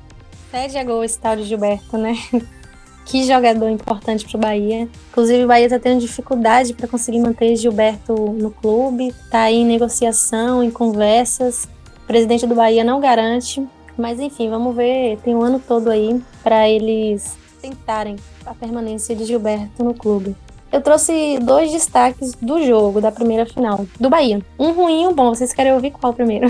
Pede 0.49 0.77
a 0.77 0.83
gol 0.83 1.03
esse 1.03 1.19
tal 1.19 1.35
de 1.35 1.43
Gilberto, 1.43 1.97
né? 1.97 2.15
que 3.05 3.23
jogador 3.23 3.69
importante 3.69 4.25
para 4.25 4.37
o 4.37 4.41
Bahia. 4.41 4.87
Inclusive, 5.11 5.43
o 5.43 5.47
Bahia 5.47 5.65
está 5.65 5.79
tendo 5.79 5.99
dificuldade 5.99 6.73
para 6.73 6.87
conseguir 6.87 7.19
manter 7.19 7.55
Gilberto 7.55 8.13
no 8.13 8.51
clube, 8.51 9.09
está 9.09 9.43
aí 9.43 9.57
em 9.57 9.65
negociação, 9.65 10.63
em 10.63 10.71
conversas. 10.71 11.67
O 12.03 12.07
presidente 12.07 12.45
do 12.45 12.55
Bahia 12.55 12.83
não 12.83 12.99
garante, 12.99 13.65
mas 13.97 14.19
enfim, 14.19 14.49
vamos 14.49 14.75
ver. 14.75 15.17
Tem 15.23 15.35
um 15.35 15.41
ano 15.41 15.61
todo 15.65 15.89
aí 15.89 16.21
para 16.47 16.69
eles 16.69 17.37
tentarem 17.61 18.15
a 18.45 18.53
permanência 18.53 19.13
de 19.13 19.25
Gilberto 19.25 19.83
no 19.83 19.93
clube. 19.93 20.33
Eu 20.71 20.79
trouxe 20.79 21.37
dois 21.41 21.73
destaques 21.73 22.35
do 22.35 22.65
jogo, 22.65 23.01
da 23.01 23.11
primeira 23.11 23.45
final, 23.45 23.85
do 23.99 24.09
Bahia. 24.09 24.41
Um 24.57 24.71
ruim 24.71 25.03
e 25.03 25.07
um 25.07 25.13
bom. 25.13 25.35
Vocês 25.35 25.51
querem 25.51 25.73
ouvir 25.73 25.91
qual 25.91 26.13
primeiro? 26.13 26.47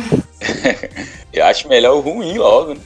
Eu 1.34 1.46
acho 1.46 1.68
melhor 1.68 1.96
o 1.96 2.00
ruim 2.00 2.38
logo, 2.38 2.76
né? 2.76 2.82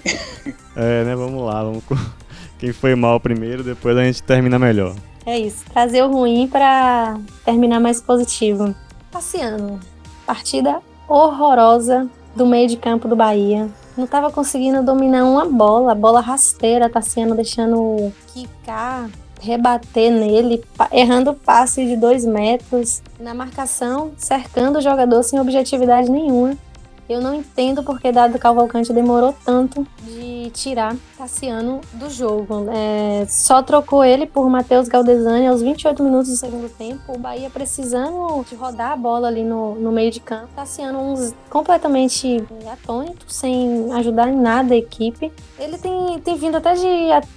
É, 0.78 1.04
né? 1.04 1.13
Vamos 1.13 1.43
lá, 1.43 1.62
vamos 1.62 1.84
quem 2.58 2.71
foi 2.71 2.95
mal 2.95 3.19
primeiro, 3.19 3.62
depois 3.62 3.97
a 3.97 4.06
gente 4.06 4.24
termina 4.24 4.58
melhor. 4.58 4.95
É 5.26 5.38
isso, 5.38 5.65
trazer 5.65 6.04
o 6.04 6.12
ruim 6.13 6.47
para 6.47 7.19
terminar 7.43 7.82
mais 7.82 8.02
positivo. 8.02 8.74
Tassiano, 9.12 9.82
partida 10.26 10.80
horrorosa 11.10 12.10
do 12.34 12.45
meio 12.45 12.69
de 12.69 12.78
campo 12.78 13.10
do 13.10 13.17
Bahia. 13.17 13.69
Não 13.97 14.06
estava 14.06 14.32
conseguindo 14.32 14.84
dominar 14.84 15.25
uma 15.25 15.45
bola, 15.45 15.93
bola 15.93 16.21
rasteira, 16.21 16.89
Tassiano 16.89 17.36
deixando 17.36 18.12
quicar, 18.34 19.10
rebater 19.41 20.12
nele, 20.12 20.63
errando 20.91 21.34
passe 21.34 21.86
de 21.86 21.97
dois 21.97 22.25
metros, 22.25 23.01
na 23.19 23.34
marcação, 23.34 24.12
cercando 24.17 24.80
o 24.80 24.82
jogador 24.82 25.23
sem 25.23 25.39
objetividade 25.39 26.10
nenhuma. 26.10 26.56
Eu 27.12 27.19
não 27.19 27.36
entendo 27.36 27.84
porque 27.84 28.10
Dado 28.10 28.39
Cavalcante 28.39 28.93
demorou 28.93 29.36
tanto 29.43 29.86
de 30.04 30.50
tirar 30.52 30.95
Cassiano 31.17 31.82
do 31.93 32.10
jogo. 32.10 32.67
É, 32.71 33.26
só 33.28 33.62
trocou 33.62 34.04
ele 34.04 34.26
por 34.26 34.50
Matheus 34.50 34.88
Galdesani 34.88 35.45
aos 35.45 35.62
28 35.62 36.02
minutos 36.02 36.32
do 36.32 36.38
segundo 36.38 36.69
tempo. 36.69 37.13
O 37.13 37.19
Bahia 37.19 37.50
precisando 37.50 38.43
de 38.50 38.56
rodar 38.56 38.93
a 38.93 38.95
bola 38.95 39.28
ali 39.28 39.43
no, 39.43 39.76
no 39.76 39.91
meio 39.91 40.10
de 40.10 40.19
campo. 40.19 40.47
Cassiano 40.56 41.00
uns, 41.00 41.34
completamente 41.50 42.43
atônito, 42.71 43.26
sem 43.28 43.91
ajudar 43.93 44.30
em 44.30 44.36
nada 44.36 44.74
a 44.74 44.78
equipe. 44.78 45.32
Ele 45.60 45.78
tem, 45.78 46.19
tem 46.19 46.36
vindo 46.36 46.58
até 46.58 46.74
de. 46.74 46.88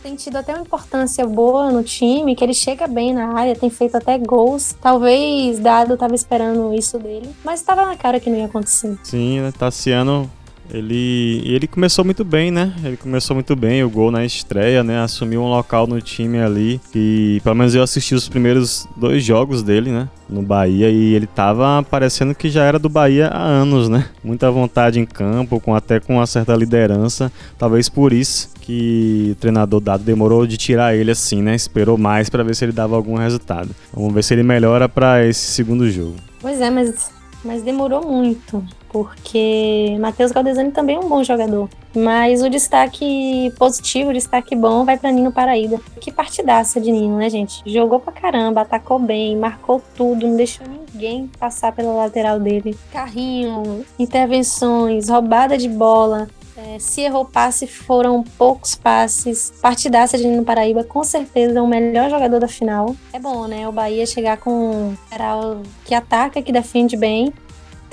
tem 0.03 0.15
tido 0.15 0.37
até 0.37 0.55
uma 0.55 0.63
importância 0.63 1.27
boa 1.27 1.71
no 1.71 1.83
time, 1.83 2.35
que 2.35 2.43
ele 2.43 2.55
chega 2.55 2.87
bem 2.87 3.13
na 3.13 3.39
área, 3.39 3.55
tem 3.55 3.69
feito 3.69 3.97
até 3.97 4.17
gols. 4.17 4.75
Talvez 4.81 5.59
Dado 5.59 5.93
estava 5.93 6.15
esperando 6.15 6.73
isso 6.73 6.99
dele, 6.99 7.29
mas 7.45 7.61
estava 7.61 7.85
na 7.85 7.97
cara 7.97 8.19
que 8.19 8.31
não 8.31 8.39
ia 8.39 8.47
acontecer. 8.47 8.97
Sim, 9.03 9.41
né? 9.41 9.53
Tassiano, 9.65 10.31
ele, 10.71 11.43
ele 11.45 11.67
começou 11.67 12.05
muito 12.05 12.23
bem, 12.23 12.51
né? 12.51 12.75
Ele 12.85 12.97
começou 12.99 13.35
muito 13.35 13.57
bem, 13.57 13.83
o 13.83 13.89
gol 13.89 14.11
na 14.11 14.25
estreia, 14.25 14.83
né? 14.83 15.01
Assumiu 15.01 15.43
um 15.43 15.49
local 15.49 15.87
no 15.87 16.01
time 16.03 16.39
ali. 16.39 16.81
E 16.95 17.41
pelo 17.43 17.55
menos 17.55 17.75
eu 17.75 17.83
assisti 17.83 18.15
os 18.15 18.29
primeiros 18.29 18.87
dois 18.95 19.25
jogos 19.25 19.63
dele, 19.63 19.91
né? 19.91 20.09
No 20.29 20.43
Bahia. 20.43 20.91
E 20.91 21.15
ele 21.15 21.27
tava 21.27 21.83
parecendo 21.83 22.35
que 22.35 22.51
já 22.51 22.65
era 22.65 22.79
do 22.79 22.91
Bahia 22.91 23.29
há 23.29 23.43
anos, 23.43 23.89
né? 23.89 24.07
Muita 24.23 24.51
vontade 24.51 25.01
em 25.01 25.07
campo, 25.07 25.61
com 25.61 25.75
até 25.75 25.99
com 25.99 26.17
uma 26.17 26.27
certa 26.27 26.55
liderança. 26.55 27.33
Talvez 27.59 27.89
por 27.89 28.13
isso 28.13 28.51
que 28.61 29.31
o 29.33 29.35
treinador 29.37 29.81
dado 29.81 30.05
demorou 30.05 30.47
de 30.47 30.59
tirar 30.59 30.95
ele 30.95 31.11
assim, 31.11 31.41
né? 31.41 31.55
Esperou 31.55 31.97
mais 31.97 32.29
para 32.29 32.43
ver 32.43 32.55
se 32.55 32.65
ele 32.67 32.73
dava 32.73 32.97
algum 32.97 33.17
resultado. 33.17 33.71
Vamos 33.93 34.13
ver 34.13 34.25
se 34.25 34.35
ele 34.35 34.43
melhora 34.43 34.89
para 34.91 35.27
esse 35.27 35.53
segundo 35.53 35.91
jogo. 35.91 36.17
Pois 36.41 36.61
é, 36.61 36.69
mas 36.71 37.13
mas 37.45 37.63
demorou 37.63 38.03
muito, 38.03 38.65
porque 38.95 39.97
Matheus 39.99 40.31
Galdesani 40.31 40.71
também 40.71 40.95
é 40.95 41.01
um 41.01 41.09
bom 41.09 41.25
jogador. 41.25 41.69
Mas 41.97 42.45
o 42.45 42.49
destaque 42.49 43.53
positivo, 43.59 44.11
o 44.11 44.13
destaque 44.13 44.55
bom, 44.55 44.85
vai 44.85 44.97
para 44.97 45.11
Nino 45.11 45.33
Paraíba. 45.33 45.81
Que 46.01 46.13
partidaça 46.13 46.81
de 46.81 46.93
Nino, 46.93 47.17
né, 47.17 47.29
gente? 47.29 47.61
Jogou 47.67 47.99
pra 47.99 48.13
caramba, 48.13 48.61
atacou 48.61 49.01
bem, 49.01 49.37
marcou 49.37 49.83
tudo, 49.97 50.29
não 50.29 50.37
deixou 50.37 50.65
ninguém 50.69 51.29
passar 51.41 51.73
pela 51.73 51.93
lateral 51.93 52.39
dele. 52.39 52.79
Carrinho, 52.93 53.85
intervenções, 53.99 55.09
roubada 55.09 55.59
de 55.59 55.69
bola. 55.69 56.29
É, 56.57 56.79
se 56.79 57.01
errou 57.01 57.25
passe, 57.25 57.67
foram 57.67 58.23
poucos 58.23 58.77
passes. 58.77 59.53
Partidaça 59.61 60.17
de 60.17 60.25
Nino 60.25 60.45
Paraíba, 60.45 60.85
com 60.85 61.03
certeza 61.03 61.59
é 61.59 61.63
o 61.63 61.67
melhor 61.67 62.09
jogador 62.09 62.39
da 62.39 62.47
final. 62.47 62.95
É 63.13 63.19
bom, 63.19 63.49
né? 63.49 63.69
O 63.69 63.73
Bahia 63.73 64.07
chegar 64.07 64.37
com 64.37 64.51
um 64.51 64.97
geral 65.11 65.63
que 65.85 65.93
ataca, 65.97 66.41
que 66.41 66.53
defende 66.53 66.97
bem. 66.97 67.33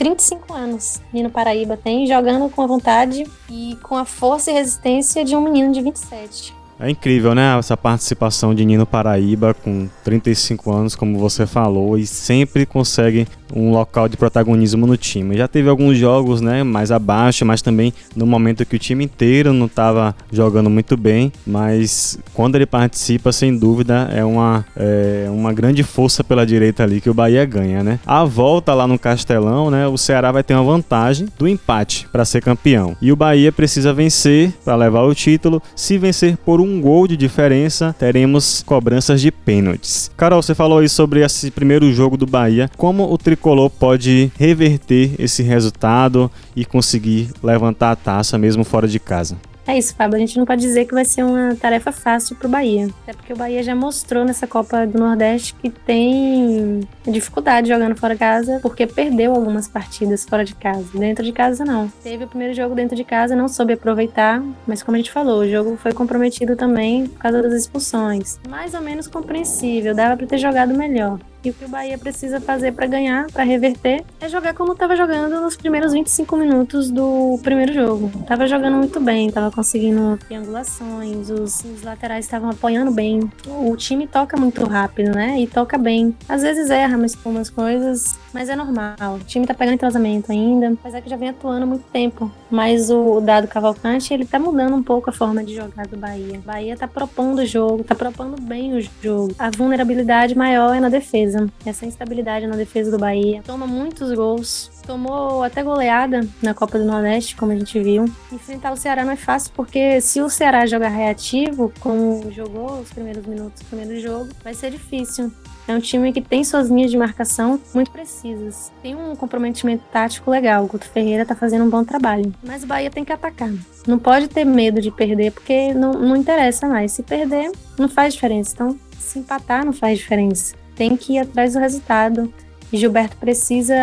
35 0.01 0.51
anos, 0.51 0.99
Nino 1.13 1.29
Paraíba 1.29 1.77
tem, 1.77 2.07
jogando 2.07 2.49
com 2.49 2.63
a 2.63 2.65
vontade 2.65 3.23
e 3.47 3.77
com 3.83 3.95
a 3.95 4.03
força 4.03 4.49
e 4.49 4.53
resistência 4.55 5.23
de 5.23 5.35
um 5.35 5.41
menino 5.41 5.71
de 5.71 5.79
27. 5.79 6.55
É 6.82 6.89
incrível, 6.89 7.36
né? 7.36 7.58
Essa 7.60 7.78
participação 7.78 8.56
de 8.56 8.65
Nino 8.65 8.88
Paraíba 8.88 9.54
com 9.54 9.88
35 10.04 10.72
anos, 10.72 10.96
como 10.96 11.20
você 11.20 11.46
falou, 11.46 11.96
e 11.96 12.08
sempre 12.08 12.65
consegue 12.65 13.28
um 13.54 13.72
local 13.72 14.08
de 14.08 14.17
protagonismo 14.17 14.88
no 14.88 14.98
time. 14.98 15.38
Já 15.38 15.48
teve 15.48 15.70
alguns 15.70 15.98
jogos, 15.98 16.41
né, 16.41 16.63
mais 16.63 16.91
abaixo, 16.91 17.46
mas 17.46 17.62
também 17.62 17.94
no 18.15 18.26
momento 18.26 18.65
que 18.65 18.76
o 18.76 18.80
time 18.80 19.04
inteiro 19.04 19.54
não 19.54 19.65
estava 19.65 20.15
jogando 20.32 20.70
muito 20.70 20.96
bem, 20.98 21.32
mas 21.46 22.17
quando 22.34 22.56
ele 22.56 22.65
participa, 22.65 23.32
sem 23.32 23.56
dúvida, 23.56 24.10
é 24.13 24.24
uma, 24.24 24.65
é 24.76 25.28
uma 25.30 25.54
grande 25.54 25.84
força 25.84 26.24
pela 26.24 26.46
direita 26.46 26.84
ali 26.84 27.02
que 27.02 27.10
o 27.10 27.13
Bahia 27.13 27.46
ganha, 27.46 27.84
né? 27.84 28.00
A 28.06 28.24
volta 28.24 28.74
lá 28.74 28.88
no 28.88 28.98
Castelão, 28.98 29.70
né, 29.70 29.88
o 29.88 29.98
Ceará 29.98 30.32
vai 30.32 30.44
ter 30.44 30.54
uma 30.54 30.63
vantagem 30.63 31.28
do 31.38 31.48
empate 31.48 32.08
para 32.12 32.26
ser 32.26 32.41
campeão. 32.41 32.96
E 33.02 33.12
o 33.12 33.15
Bahia 33.15 33.52
precisa 33.52 33.94
vencer 33.94 34.54
para 34.63 34.76
levar 34.76 35.04
o 35.04 35.13
título. 35.13 35.62
Se 35.76 35.98
vencer 35.98 36.38
por 36.38 36.62
um 36.62 36.70
gol 36.79 37.07
de 37.07 37.17
diferença, 37.17 37.93
teremos 37.97 38.63
cobranças 38.65 39.19
de 39.19 39.31
pênaltis. 39.31 40.10
Carol, 40.15 40.41
você 40.41 40.55
falou 40.55 40.79
aí 40.79 40.88
sobre 40.88 41.25
esse 41.25 41.51
primeiro 41.51 41.91
jogo 41.91 42.15
do 42.15 42.25
Bahia. 42.25 42.69
Como 42.77 43.12
o 43.12 43.17
tricolor 43.17 43.69
pode 43.69 44.31
reverter 44.38 45.12
esse 45.19 45.43
resultado 45.43 46.31
e 46.55 46.63
conseguir 46.63 47.29
levantar 47.43 47.91
a 47.91 47.95
taça 47.95 48.38
mesmo 48.38 48.63
fora 48.63 48.88
de 48.88 48.99
casa? 48.99 49.36
É 49.71 49.77
isso, 49.77 49.95
Fábio. 49.95 50.17
A 50.17 50.19
gente 50.19 50.38
não 50.38 50.45
pode 50.45 50.60
dizer 50.60 50.84
que 50.84 50.93
vai 50.93 51.05
ser 51.05 51.23
uma 51.23 51.55
tarefa 51.55 51.93
fácil 51.93 52.36
para 52.36 52.45
o 52.45 52.51
Bahia. 52.51 52.89
Até 53.03 53.13
porque 53.13 53.31
o 53.31 53.38
Bahia 53.38 53.63
já 53.63 53.73
mostrou 53.73 54.25
nessa 54.25 54.45
Copa 54.45 54.86
do 54.86 54.99
Nordeste 54.99 55.55
que 55.55 55.69
tem 55.69 56.81
dificuldade 57.07 57.69
jogando 57.69 57.95
fora 57.95 58.13
de 58.13 58.19
casa, 58.19 58.60
porque 58.62 58.86
perdeu 58.86 59.34
algumas 59.34 59.69
partidas 59.69 60.25
fora 60.25 60.43
de 60.43 60.53
casa. 60.55 60.86
Dentro 60.93 61.23
de 61.23 61.31
casa, 61.31 61.63
não. 61.63 61.88
Teve 62.03 62.25
o 62.25 62.27
primeiro 62.27 62.53
jogo 62.53 62.75
dentro 62.75 62.97
de 62.97 63.05
casa, 63.05 63.34
não 63.34 63.47
soube 63.47 63.71
aproveitar, 63.71 64.43
mas 64.67 64.84
como 64.84 64.95
a 64.95 64.99
gente 64.99 65.10
falou, 65.10 65.39
o 65.39 65.49
jogo 65.49 65.77
foi 65.77 65.93
comprometido 65.93 66.57
também 66.57 67.07
por 67.07 67.19
causa 67.19 67.41
das 67.41 67.53
expulsões. 67.53 68.41
Mais 68.49 68.73
ou 68.73 68.81
menos 68.81 69.07
compreensível, 69.07 69.95
dava 69.95 70.17
para 70.17 70.27
ter 70.27 70.38
jogado 70.38 70.73
melhor. 70.73 71.17
E 71.43 71.49
o 71.49 71.54
que 71.54 71.65
o 71.65 71.69
Bahia 71.69 71.97
precisa 71.97 72.39
fazer 72.39 72.71
para 72.71 72.86
ganhar, 72.86 73.25
para 73.32 73.43
reverter, 73.43 74.04
é 74.19 74.30
jogar 74.30 74.54
como 74.54 74.73
estava 74.73 74.95
jogando 74.95 75.41
nos 75.41 75.58
primeiros 75.58 75.91
25 75.91 76.36
minutos 76.38 76.91
do 76.91 77.39
primeiro 77.41 77.73
jogo. 77.73 78.12
Tava 78.27 78.45
jogando 78.45 78.77
muito 78.77 78.99
bem, 78.99 79.32
tava 79.32 79.49
conseguindo 79.49 80.19
triangulações, 80.27 81.32
os, 81.32 81.63
os 81.65 81.82
laterais 81.82 82.25
estavam 82.25 82.51
apoiando 82.51 82.91
bem. 82.91 83.21
O 83.47 83.75
time 83.75 84.06
toca 84.06 84.38
muito 84.38 84.63
rápido, 84.65 85.15
né? 85.15 85.39
E 85.39 85.47
toca 85.47 85.80
bem. 85.80 86.15
Às 86.30 86.43
vezes 86.43 86.69
erra 86.69 86.95
mas 86.95 87.15
por 87.15 87.30
umas 87.30 87.49
coisas, 87.49 88.19
mas 88.32 88.47
é 88.47 88.56
normal. 88.56 89.15
O 89.15 89.23
time 89.25 89.47
tá 89.47 89.56
pegando 89.56 89.75
entrosamento 89.75 90.32
ainda, 90.32 90.73
apesar 90.73 91.01
que 91.01 91.10
já 91.10 91.15
vem 91.15 91.30
atuando 91.30 91.63
há 91.63 91.67
muito 91.67 91.86
tempo. 91.91 92.32
Mas 92.51 92.91
o 92.91 93.19
Dado 93.19 93.47
Cavalcante, 93.47 94.13
ele 94.13 94.25
tá 94.25 94.38
mudando 94.38 94.75
um 94.75 94.84
pouco 94.84 95.10
a 95.10 95.13
forma 95.13 95.43
de 95.43 95.56
jogar 95.56 95.88
do 95.88 95.97
Bahia. 95.97 96.38
O 96.38 96.41
Bahia 96.41 96.77
tá 96.77 96.88
propondo 96.88 97.39
o 97.39 97.45
jogo, 97.45 97.84
tá 97.84 97.95
propondo 97.95 98.39
bem 98.39 98.75
o 98.75 98.82
jogo. 99.01 99.34
A 99.39 99.49
vulnerabilidade 99.49 100.38
maior 100.38 100.75
é 100.75 100.80
na 100.80 100.89
defesa 100.89 101.31
defesa, 101.32 101.50
essa 101.65 101.86
instabilidade 101.86 102.48
na 102.48 102.56
defesa 102.56 102.91
do 102.91 102.98
Bahia. 102.98 103.41
Toma 103.46 103.65
muitos 103.65 104.13
gols, 104.13 104.72
tomou 104.86 105.44
até 105.44 105.63
goleada 105.63 106.28
na 106.41 106.54
Copa 106.54 106.78
do 106.78 106.86
Nordeste, 106.86 107.36
como 107.36 107.52
a 107.52 107.56
gente 107.56 107.80
viu. 107.80 108.06
Enfrentar 108.32 108.72
o 108.72 108.78
Ceará 108.78 109.04
não 109.04 109.13
é 109.13 109.15
fácil, 109.15 109.52
porque 109.56 110.02
se 110.02 110.22
o 110.22 110.30
Ceará 110.30 110.65
jogar 110.65 110.89
reativo, 110.89 111.72
como 111.80 112.32
jogou 112.32 112.80
os 112.80 112.91
primeiros 112.91 113.26
minutos 113.26 113.62
do 113.62 113.67
primeiro 113.67 114.00
jogo, 114.00 114.30
vai 114.44 114.54
ser 114.54 114.72
difícil. 114.72 115.32
É 115.67 115.74
um 115.74 115.80
time 115.80 116.12
que 116.12 116.22
tem 116.22 116.44
suas 116.44 116.70
linhas 116.70 116.89
de 116.89 116.98
marcação 116.98 117.62
muito 117.74 117.91
precisas. 117.91 118.72
Tem 118.82 118.96
um 118.96 119.15
comprometimento 119.15 119.84
tático 119.91 120.30
legal. 120.30 120.65
O 120.65 120.67
Guto 120.67 120.89
Ferreira 120.89 121.24
tá 121.24 121.36
fazendo 121.36 121.63
um 121.63 121.70
bom 121.70 121.84
trabalho. 121.84 122.34
Mas 122.44 122.63
o 122.63 122.67
Bahia 122.67 122.89
tem 122.89 123.06
que 123.06 123.13
atacar. 123.13 123.54
Não 123.88 124.00
pode 124.00 124.28
ter 124.28 124.44
medo 124.44 124.82
de 124.82 124.89
perder, 124.89 125.32
porque 125.32 125.72
não, 125.74 125.94
não 125.94 126.15
interessa 126.15 126.67
mais. 126.67 126.91
Se 126.94 127.04
perder, 127.04 127.52
não 127.78 127.88
faz 127.88 128.15
diferença. 128.15 128.54
Então, 128.56 128.80
se 129.00 129.20
empatar, 129.20 129.63
não 129.63 129.72
faz 129.72 130.00
diferença 130.00 130.61
tem 130.75 130.95
que 130.95 131.13
ir 131.13 131.19
atrás 131.19 131.53
do 131.53 131.60
resultado. 131.60 132.34
E 132.71 132.77
Gilberto 132.77 133.17
precisa 133.17 133.75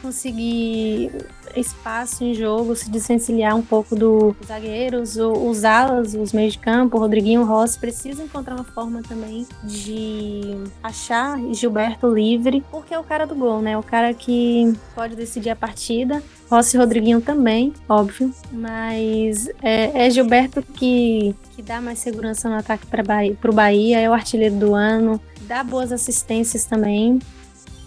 conseguir 0.00 1.10
espaço 1.60 2.24
em 2.24 2.34
jogo, 2.34 2.74
se 2.76 2.90
desvencilhar 2.90 3.56
um 3.56 3.62
pouco 3.62 3.96
dos 3.96 4.34
zagueiros, 4.46 5.16
os 5.16 5.64
alas, 5.64 6.14
os 6.14 6.32
meios 6.32 6.52
de 6.52 6.58
campo, 6.58 6.96
o 6.96 7.00
Rodriguinho, 7.00 7.42
o 7.42 7.44
Rossi, 7.44 7.78
precisa 7.78 8.22
encontrar 8.22 8.54
uma 8.54 8.64
forma 8.64 9.02
também 9.02 9.46
de 9.64 10.56
achar 10.82 11.38
Gilberto 11.52 12.12
livre, 12.12 12.62
porque 12.70 12.94
é 12.94 12.98
o 12.98 13.04
cara 13.04 13.26
do 13.26 13.34
gol, 13.34 13.62
né? 13.62 13.76
O 13.76 13.82
cara 13.82 14.12
que 14.12 14.72
pode 14.94 15.16
decidir 15.16 15.50
a 15.50 15.56
partida. 15.56 16.22
Rossi 16.50 16.76
e 16.76 16.80
Rodriguinho 16.80 17.20
também, 17.20 17.72
óbvio, 17.88 18.32
mas 18.52 19.48
é, 19.62 20.06
é 20.06 20.10
Gilberto 20.10 20.62
que, 20.62 21.34
que 21.54 21.62
dá 21.62 21.80
mais 21.80 21.98
segurança 21.98 22.48
no 22.48 22.56
ataque 22.56 22.86
para 22.86 23.50
o 23.50 23.54
Bahia, 23.54 23.98
é 23.98 24.08
o 24.08 24.12
artilheiro 24.12 24.54
do 24.54 24.74
ano, 24.74 25.20
dá 25.46 25.62
boas 25.62 25.92
assistências 25.92 26.64
também. 26.64 27.18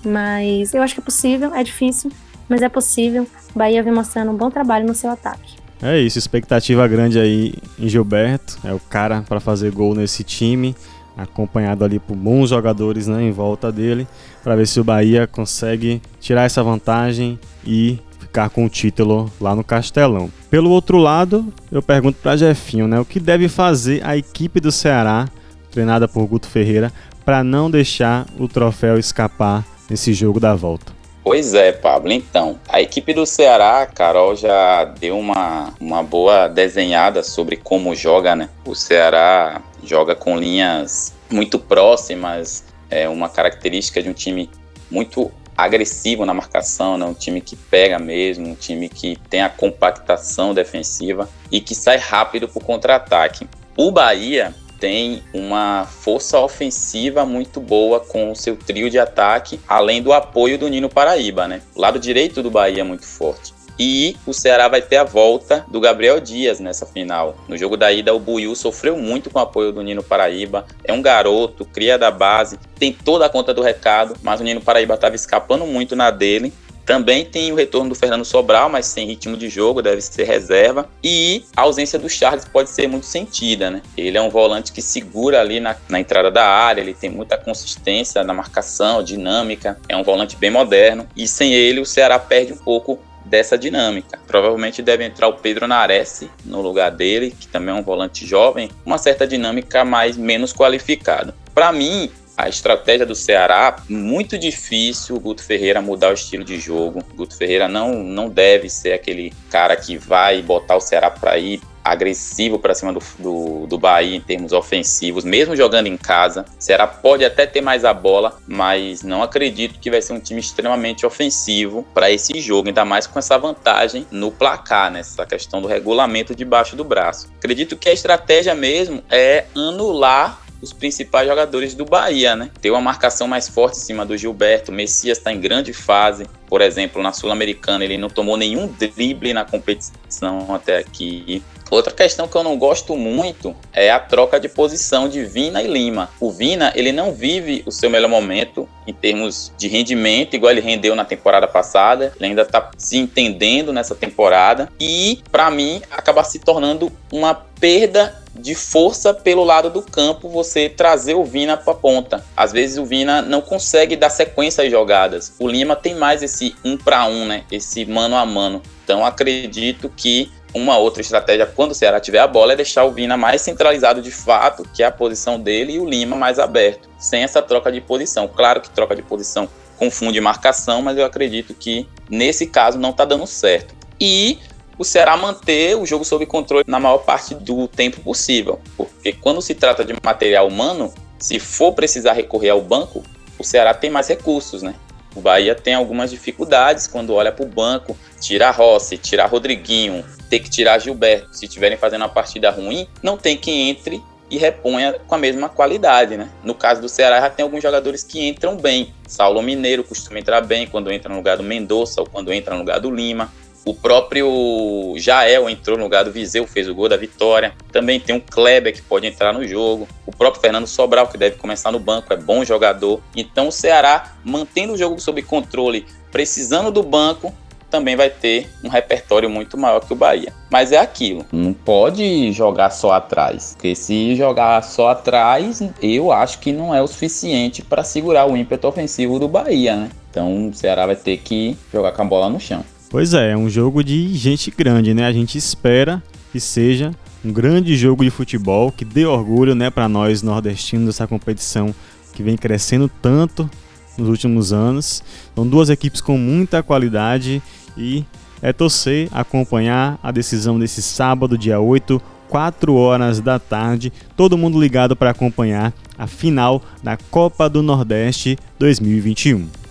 Mas 0.03 0.73
eu 0.73 0.81
acho 0.81 0.93
que 0.93 1.01
é 1.01 1.03
possível, 1.03 1.53
é 1.53 1.63
difícil, 1.63 2.11
mas 2.47 2.61
é 2.61 2.69
possível. 2.69 3.27
O 3.53 3.59
Bahia 3.59 3.83
vem 3.83 3.93
mostrando 3.93 4.31
um 4.31 4.35
bom 4.35 4.49
trabalho 4.49 4.87
no 4.87 4.95
seu 4.95 5.09
ataque. 5.09 5.57
É 5.81 5.97
isso, 5.97 6.17
expectativa 6.17 6.85
grande 6.87 7.17
aí 7.17 7.53
em 7.77 7.87
Gilberto, 7.87 8.59
é 8.65 8.73
o 8.73 8.79
cara 8.79 9.21
para 9.21 9.39
fazer 9.39 9.71
gol 9.71 9.95
nesse 9.95 10.25
time, 10.25 10.75
acompanhado 11.15 11.85
ali 11.85 11.99
por 11.99 12.17
bons 12.17 12.49
jogadores 12.49 13.07
né, 13.07 13.23
em 13.23 13.31
volta 13.31 13.71
dele, 13.71 14.05
para 14.43 14.57
ver 14.57 14.67
se 14.67 14.77
o 14.79 14.83
Bahia 14.83 15.25
consegue 15.25 16.01
tirar 16.19 16.43
essa 16.43 16.61
vantagem 16.61 17.39
e 17.65 17.97
ficar 18.19 18.49
com 18.49 18.65
o 18.65 18.69
título 18.69 19.31
lá 19.39 19.55
no 19.55 19.63
Castelão. 19.63 20.29
Pelo 20.49 20.69
outro 20.69 20.97
lado, 20.97 21.47
eu 21.71 21.81
pergunto 21.81 22.19
para 22.21 22.35
Jefinho, 22.35 22.85
né, 22.85 22.99
o 22.99 23.05
que 23.05 23.19
deve 23.19 23.47
fazer 23.47 24.05
a 24.05 24.17
equipe 24.17 24.59
do 24.59 24.73
Ceará, 24.73 25.29
treinada 25.71 26.09
por 26.09 26.27
Guto 26.27 26.47
Ferreira, 26.47 26.91
para 27.29 27.43
não 27.43 27.69
deixar 27.69 28.25
o 28.39 28.47
troféu 28.47 28.97
escapar 28.97 29.63
nesse 29.87 30.15
jogo 30.15 30.39
da 30.39 30.55
volta. 30.55 30.91
Pois 31.23 31.53
é, 31.53 31.71
Pablo. 31.71 32.11
Então, 32.11 32.59
a 32.67 32.81
equipe 32.81 33.13
do 33.13 33.23
Ceará, 33.23 33.85
Carol 33.85 34.35
já 34.35 34.83
deu 34.83 35.19
uma, 35.19 35.71
uma 35.79 36.01
boa 36.01 36.47
desenhada 36.47 37.21
sobre 37.21 37.55
como 37.55 37.93
joga, 37.93 38.35
né? 38.35 38.49
O 38.65 38.73
Ceará 38.73 39.61
joga 39.83 40.15
com 40.15 40.39
linhas 40.39 41.13
muito 41.29 41.59
próximas, 41.59 42.63
é 42.89 43.07
uma 43.07 43.29
característica 43.29 44.01
de 44.01 44.09
um 44.09 44.13
time 44.13 44.49
muito 44.89 45.31
agressivo 45.55 46.25
na 46.25 46.33
marcação, 46.33 46.97
né? 46.97 47.05
um 47.05 47.13
time 47.13 47.41
que 47.41 47.55
pega 47.55 47.99
mesmo, 47.99 48.47
um 48.47 48.55
time 48.55 48.89
que 48.89 49.15
tem 49.29 49.43
a 49.43 49.49
compactação 49.49 50.51
defensiva 50.51 51.29
e 51.51 51.61
que 51.61 51.75
sai 51.75 51.97
rápido 51.97 52.47
para 52.47 52.57
o 52.57 52.65
contra-ataque. 52.65 53.47
O 53.77 53.91
Bahia 53.91 54.51
tem 54.79 55.23
uma 55.33 55.85
força 55.85 56.39
ofensiva 56.39 57.25
muito 57.25 57.59
boa 57.59 57.99
com 57.99 58.31
o 58.31 58.35
seu 58.35 58.55
trio 58.55 58.89
de 58.89 58.97
ataque, 58.97 59.59
além 59.67 60.01
do 60.01 60.13
apoio 60.13 60.57
do 60.57 60.67
Nino 60.67 60.89
Paraíba, 60.89 61.47
né? 61.47 61.61
O 61.75 61.81
lado 61.81 61.99
direito 61.99 62.41
do 62.41 62.49
Bahia 62.49 62.81
é 62.81 62.83
muito 62.83 63.05
forte. 63.05 63.53
E 63.81 64.17
o 64.27 64.33
Ceará 64.33 64.67
vai 64.67 64.81
ter 64.81 64.97
a 64.97 65.05
volta 65.05 65.65
do 65.69 65.79
Gabriel 65.79 66.19
Dias 66.19 66.59
nessa 66.59 66.85
final. 66.85 67.37
No 67.47 67.57
jogo 67.57 67.77
da 67.77 67.89
ida, 67.89 68.13
o 68.13 68.19
Buiu 68.19 68.53
sofreu 68.53 68.97
muito 68.97 69.29
com 69.29 69.39
o 69.39 69.41
apoio 69.41 69.71
do 69.71 69.81
Nino 69.81 70.03
Paraíba. 70.03 70.65
É 70.83 70.91
um 70.91 71.01
garoto, 71.01 71.63
cria 71.63 71.97
da 71.97 72.11
base, 72.11 72.59
tem 72.77 72.91
toda 72.91 73.25
a 73.25 73.29
conta 73.29 73.53
do 73.53 73.61
recado, 73.61 74.15
mas 74.21 74.41
o 74.41 74.43
Nino 74.43 74.59
Paraíba 74.59 74.95
estava 74.95 75.15
escapando 75.15 75.65
muito 75.65 75.95
na 75.95 76.11
dele. 76.11 76.51
Também 76.89 77.23
tem 77.23 77.51
o 77.51 77.55
retorno 77.55 77.89
do 77.89 77.95
Fernando 77.95 78.25
Sobral, 78.25 78.67
mas 78.67 78.87
sem 78.87 79.05
ritmo 79.05 79.37
de 79.37 79.47
jogo, 79.47 79.79
deve 79.79 80.01
ser 80.01 80.23
reserva. 80.23 80.89
E 81.03 81.45
a 81.55 81.61
ausência 81.61 81.99
do 81.99 82.09
Charles 82.09 82.45
pode 82.45 82.71
ser 82.71 82.87
muito 82.87 83.05
sentida, 83.05 83.69
né? 83.69 83.83
Ele 83.95 84.17
é 84.17 84.21
um 84.23 84.31
volante 84.31 84.73
que 84.73 84.81
segura 84.81 85.39
ali 85.39 85.59
na, 85.59 85.75
na 85.87 85.99
entrada 85.99 86.31
da 86.31 86.47
área, 86.47 86.81
ele 86.81 86.95
tem 86.95 87.07
muita 87.07 87.37
consistência 87.37 88.23
na 88.23 88.33
marcação, 88.33 89.03
dinâmica, 89.03 89.77
é 89.87 89.95
um 89.95 90.01
volante 90.01 90.35
bem 90.35 90.49
moderno. 90.49 91.07
E 91.15 91.27
sem 91.27 91.53
ele, 91.53 91.79
o 91.79 91.85
Ceará 91.85 92.17
perde 92.17 92.53
um 92.53 92.57
pouco 92.57 92.97
dessa 93.23 93.55
dinâmica. 93.55 94.17
Provavelmente 94.25 94.81
deve 94.81 95.05
entrar 95.05 95.27
o 95.27 95.33
Pedro 95.33 95.67
Nares 95.67 96.23
no 96.43 96.59
lugar 96.59 96.89
dele, 96.89 97.35
que 97.39 97.47
também 97.47 97.69
é 97.69 97.77
um 97.77 97.83
volante 97.83 98.25
jovem, 98.25 98.67
uma 98.83 98.97
certa 98.97 99.27
dinâmica 99.27 99.85
mais 99.85 100.17
menos 100.17 100.51
qualificado. 100.51 101.35
Para 101.53 101.71
mim, 101.71 102.09
a 102.39 102.47
estratégia 102.47 103.05
do 103.05 103.15
Ceará, 103.15 103.75
muito 103.89 104.37
difícil 104.37 105.17
o 105.17 105.19
Guto 105.19 105.43
Ferreira 105.43 105.81
mudar 105.81 106.09
o 106.09 106.13
estilo 106.13 106.41
de 106.41 106.57
jogo. 106.57 107.03
O 107.11 107.15
Guto 107.17 107.35
Ferreira 107.35 107.67
não, 107.67 108.01
não 108.01 108.29
deve 108.29 108.69
ser 108.69 108.93
aquele 108.93 109.33
cara 109.49 109.75
que 109.75 109.97
vai 109.97 110.41
botar 110.41 110.77
o 110.77 110.79
Ceará 110.79 111.11
para 111.11 111.37
ir 111.37 111.61
agressivo 111.83 112.57
para 112.57 112.73
cima 112.73 112.93
do, 112.93 113.01
do, 113.17 113.67
do, 113.67 113.77
Bahia 113.77 114.15
em 114.15 114.21
termos 114.21 114.53
ofensivos, 114.53 115.25
mesmo 115.25 115.53
jogando 115.53 115.87
em 115.87 115.97
casa. 115.97 116.45
Ceará 116.57 116.87
pode 116.87 117.25
até 117.25 117.45
ter 117.45 117.59
mais 117.59 117.83
a 117.83 117.93
bola, 117.93 118.39
mas 118.47 119.03
não 119.03 119.21
acredito 119.21 119.77
que 119.77 119.91
vai 119.91 120.01
ser 120.01 120.13
um 120.13 120.19
time 120.19 120.39
extremamente 120.39 121.05
ofensivo 121.05 121.85
para 121.93 122.09
esse 122.09 122.39
jogo, 122.39 122.69
ainda 122.69 122.85
mais 122.85 123.05
com 123.05 123.19
essa 123.19 123.37
vantagem 123.37 124.07
no 124.11 124.31
placar, 124.31 124.89
nessa 124.89 125.23
né? 125.23 125.27
questão 125.27 125.61
do 125.61 125.67
regulamento 125.67 126.33
debaixo 126.33 126.75
do 126.75 126.85
braço. 126.85 127.29
Acredito 127.37 127.75
que 127.75 127.89
a 127.89 127.93
estratégia 127.93 128.55
mesmo 128.55 129.03
é 129.09 129.45
anular 129.53 130.48
os 130.61 130.73
principais 130.73 131.27
jogadores 131.27 131.73
do 131.73 131.85
Bahia, 131.85 132.35
né? 132.35 132.49
Ter 132.61 132.69
uma 132.71 132.81
marcação 132.81 133.27
mais 133.27 133.47
forte 133.47 133.77
em 133.77 133.81
cima 133.81 134.05
do 134.05 134.17
Gilberto. 134.17 134.71
O 134.71 134.75
Messias 134.75 135.17
está 135.17 135.31
em 135.31 135.39
grande 135.39 135.73
fase. 135.73 136.25
Por 136.47 136.61
exemplo, 136.61 137.01
na 137.01 137.13
Sul-Americana, 137.13 137.83
ele 137.83 137.97
não 137.97 138.09
tomou 138.09 138.35
nenhum 138.35 138.67
drible 138.67 139.33
na 139.33 139.45
competição 139.45 140.53
até 140.53 140.77
aqui. 140.77 141.43
Outra 141.69 141.93
questão 141.93 142.27
que 142.27 142.35
eu 142.35 142.43
não 142.43 142.57
gosto 142.57 142.95
muito 142.95 143.55
é 143.71 143.91
a 143.91 143.99
troca 143.99 144.39
de 144.39 144.49
posição 144.49 145.07
de 145.07 145.23
Vina 145.23 145.61
e 145.61 145.67
Lima. 145.67 146.09
O 146.19 146.31
Vina, 146.31 146.71
ele 146.75 146.91
não 146.91 147.13
vive 147.13 147.63
o 147.65 147.71
seu 147.71 147.89
melhor 147.89 148.09
momento 148.09 148.67
em 148.87 148.93
termos 148.93 149.51
de 149.57 149.67
rendimento, 149.67 150.35
igual 150.35 150.51
ele 150.51 150.61
rendeu 150.61 150.95
na 150.95 151.05
temporada 151.05 151.47
passada. 151.47 152.11
Ele 152.15 152.29
ainda 152.29 152.41
está 152.41 152.71
se 152.77 152.97
entendendo 152.97 153.71
nessa 153.71 153.93
temporada 153.93 154.69
e, 154.79 155.21
para 155.31 155.51
mim, 155.51 155.81
acaba 155.91 156.23
se 156.23 156.39
tornando 156.39 156.91
uma 157.11 157.35
perda 157.59 158.19
de 158.33 158.55
força 158.55 159.13
pelo 159.13 159.43
lado 159.43 159.69
do 159.69 159.81
campo 159.81 160.29
você 160.29 160.69
trazer 160.69 161.13
o 161.13 161.25
Vina 161.25 161.57
para 161.57 161.73
ponta. 161.73 162.23
Às 162.35 162.51
vezes 162.51 162.77
o 162.77 162.85
Vina 162.85 163.21
não 163.21 163.41
consegue 163.41 163.95
dar 163.95 164.09
sequência 164.09 164.63
às 164.63 164.71
jogadas. 164.71 165.33
O 165.39 165.47
Lima 165.47 165.75
tem 165.75 165.93
mais 165.93 166.23
esse 166.23 166.55
um 166.63 166.77
para 166.77 167.05
um, 167.05 167.25
né? 167.25 167.43
Esse 167.51 167.85
mano 167.85 168.15
a 168.15 168.25
mano. 168.25 168.61
Então 168.83 169.05
acredito 169.05 169.91
que 169.95 170.31
uma 170.53 170.77
outra 170.77 171.01
estratégia 171.01 171.45
quando 171.45 171.71
o 171.71 171.75
Ceará 171.75 171.99
tiver 171.99 172.19
a 172.19 172.27
bola 172.27 172.53
é 172.53 172.55
deixar 172.55 172.83
o 172.85 172.91
Vina 172.91 173.15
mais 173.15 173.41
centralizado 173.41 174.01
de 174.01 174.11
fato, 174.11 174.67
que 174.73 174.81
é 174.81 174.85
a 174.85 174.91
posição 174.91 175.39
dele, 175.39 175.73
e 175.73 175.79
o 175.79 175.87
Lima 175.87 176.15
mais 176.15 176.39
aberto, 176.39 176.89
sem 176.97 177.23
essa 177.23 177.41
troca 177.41 177.71
de 177.71 177.81
posição. 177.81 178.27
Claro 178.27 178.61
que 178.61 178.69
troca 178.69 178.95
de 178.95 179.01
posição 179.01 179.47
confunde 179.77 180.19
marcação, 180.19 180.81
mas 180.81 180.97
eu 180.97 181.05
acredito 181.05 181.53
que 181.53 181.87
nesse 182.09 182.47
caso 182.47 182.77
não 182.77 182.89
está 182.89 183.05
dando 183.05 183.25
certo. 183.25 183.73
E 183.99 184.39
o 184.77 184.83
Ceará 184.83 185.15
manter 185.15 185.77
o 185.77 185.85
jogo 185.85 186.03
sob 186.03 186.25
controle 186.25 186.63
na 186.67 186.79
maior 186.79 186.99
parte 186.99 187.35
do 187.35 187.67
tempo 187.67 188.01
possível. 188.01 188.59
Porque 188.75 189.13
quando 189.13 189.41
se 189.41 189.55
trata 189.55 189.85
de 189.85 189.93
material 190.03 190.47
humano, 190.47 190.93
se 191.17 191.39
for 191.39 191.73
precisar 191.73 192.13
recorrer 192.13 192.49
ao 192.49 192.61
banco, 192.61 193.03
o 193.37 193.43
Ceará 193.43 193.73
tem 193.73 193.89
mais 193.89 194.07
recursos, 194.07 194.61
né? 194.61 194.75
O 195.19 195.21
Bahia 195.21 195.53
tem 195.53 195.73
algumas 195.73 196.09
dificuldades 196.09 196.87
quando 196.87 197.13
olha 197.13 197.29
para 197.29 197.43
o 197.43 197.49
banco, 197.49 197.97
tirar 198.21 198.51
Rossi, 198.51 198.97
tirar 198.97 199.25
Rodriguinho, 199.25 200.05
ter 200.29 200.39
que 200.39 200.49
tirar 200.49 200.79
Gilberto. 200.79 201.35
Se 201.35 201.43
estiverem 201.43 201.77
fazendo 201.77 202.03
uma 202.03 202.09
partida 202.09 202.49
ruim, 202.49 202.87
não 203.03 203.17
tem 203.17 203.35
quem 203.35 203.69
entre 203.69 204.01
e 204.31 204.37
reponha 204.37 204.93
com 204.93 205.15
a 205.15 205.17
mesma 205.17 205.49
qualidade, 205.49 206.15
né? 206.15 206.29
No 206.41 206.55
caso 206.55 206.79
do 206.79 206.87
Ceará, 206.87 207.19
já 207.19 207.29
tem 207.29 207.43
alguns 207.43 207.61
jogadores 207.61 208.01
que 208.01 208.29
entram 208.29 208.55
bem. 208.55 208.93
Saulo 209.05 209.41
Mineiro 209.41 209.83
costuma 209.83 210.19
entrar 210.19 210.39
bem 210.39 210.65
quando 210.65 210.89
entra 210.89 211.09
no 211.09 211.17
lugar 211.17 211.35
do 211.35 211.43
Mendonça 211.43 211.99
ou 211.99 212.07
quando 212.07 212.31
entra 212.31 212.53
no 212.53 212.61
lugar 212.61 212.79
do 212.79 212.89
Lima. 212.89 213.29
O 213.69 213.73
próprio 213.75 214.95
Jael 214.97 215.47
entrou 215.47 215.77
no 215.77 215.83
lugar 215.83 216.03
do 216.03 216.11
Viseu, 216.11 216.47
fez 216.47 216.67
o 216.67 216.73
gol 216.73 216.89
da 216.89 216.97
vitória. 216.97 217.53
Também 217.71 217.99
tem 217.99 218.15
um 218.15 218.19
Kleber 218.19 218.73
que 218.73 218.81
pode 218.81 219.05
entrar 219.05 219.31
no 219.31 219.47
jogo. 219.47 219.87
O 220.07 220.11
próprio 220.11 220.41
Fernando 220.41 220.65
Sobral, 220.65 221.05
que 221.05 221.19
deve 221.19 221.37
começar 221.37 221.71
no 221.71 221.77
banco, 221.77 222.11
é 222.11 222.17
bom 222.17 222.43
jogador. 222.43 222.99
Então 223.15 223.49
o 223.49 223.51
Ceará, 223.51 224.15
mantendo 224.25 224.73
o 224.73 224.77
jogo 224.77 224.99
sob 224.99 225.21
controle, 225.21 225.85
precisando 226.11 226.71
do 226.71 226.81
banco, 226.81 227.31
também 227.69 227.95
vai 227.95 228.09
ter 228.09 228.49
um 228.63 228.69
repertório 228.69 229.29
muito 229.29 229.55
maior 229.55 229.81
que 229.81 229.93
o 229.93 229.95
Bahia. 229.95 230.33
Mas 230.49 230.71
é 230.71 230.79
aquilo, 230.79 231.23
não 231.31 231.53
pode 231.53 232.31
jogar 232.31 232.71
só 232.71 232.93
atrás, 232.93 233.53
porque 233.53 233.75
se 233.75 234.15
jogar 234.15 234.63
só 234.63 234.89
atrás, 234.89 235.61
eu 235.79 236.11
acho 236.11 236.39
que 236.39 236.51
não 236.51 236.73
é 236.73 236.81
o 236.81 236.87
suficiente 236.87 237.61
para 237.61 237.83
segurar 237.83 238.25
o 238.25 238.35
ímpeto 238.35 238.67
ofensivo 238.67 239.19
do 239.19 239.27
Bahia, 239.27 239.75
né? 239.75 239.89
Então 240.09 240.47
o 240.47 240.53
Ceará 240.55 240.87
vai 240.87 240.95
ter 240.95 241.17
que 241.17 241.55
jogar 241.71 241.91
com 241.91 242.01
a 242.01 242.05
bola 242.05 242.29
no 242.31 242.39
chão. 242.39 242.65
Pois 242.89 243.13
é, 243.13 243.31
é 243.31 243.37
um 243.37 243.47
jogo 243.47 243.83
de 243.83 244.15
gente 244.15 244.49
grande, 244.49 244.95
né? 244.95 245.05
A 245.05 245.11
gente 245.11 245.37
espera 245.37 246.01
que 246.31 246.39
seja 246.39 246.91
um 247.23 247.31
grande 247.31 247.75
jogo 247.77 248.03
de 248.03 248.09
futebol 248.09 248.71
que 248.71 248.83
dê 248.83 249.05
orgulho, 249.05 249.53
né, 249.53 249.69
para 249.69 249.87
nós 249.87 250.23
nordestinos 250.23 250.87
dessa 250.87 251.05
competição 251.05 251.73
que 252.13 252.23
vem 252.23 252.35
crescendo 252.35 252.89
tanto 253.01 253.47
nos 253.95 254.09
últimos 254.09 254.51
anos. 254.51 255.03
São 255.35 255.45
duas 255.45 255.69
equipes 255.69 256.01
com 256.01 256.17
muita 256.17 256.63
qualidade 256.63 257.43
e 257.77 258.03
é 258.41 258.51
torcer, 258.51 259.07
acompanhar 259.11 259.99
a 260.01 260.11
decisão 260.11 260.57
desse 260.57 260.81
sábado, 260.81 261.37
dia 261.37 261.59
8, 261.59 262.01
4 262.27 262.73
horas 262.73 263.19
da 263.19 263.37
tarde. 263.37 263.93
Todo 264.15 264.37
mundo 264.37 264.59
ligado 264.59 264.95
para 264.95 265.11
acompanhar 265.11 265.73
a 265.95 266.07
final 266.07 266.59
da 266.81 266.97
Copa 266.97 267.47
do 267.47 267.61
Nordeste 267.61 268.35
2021. 268.57 269.68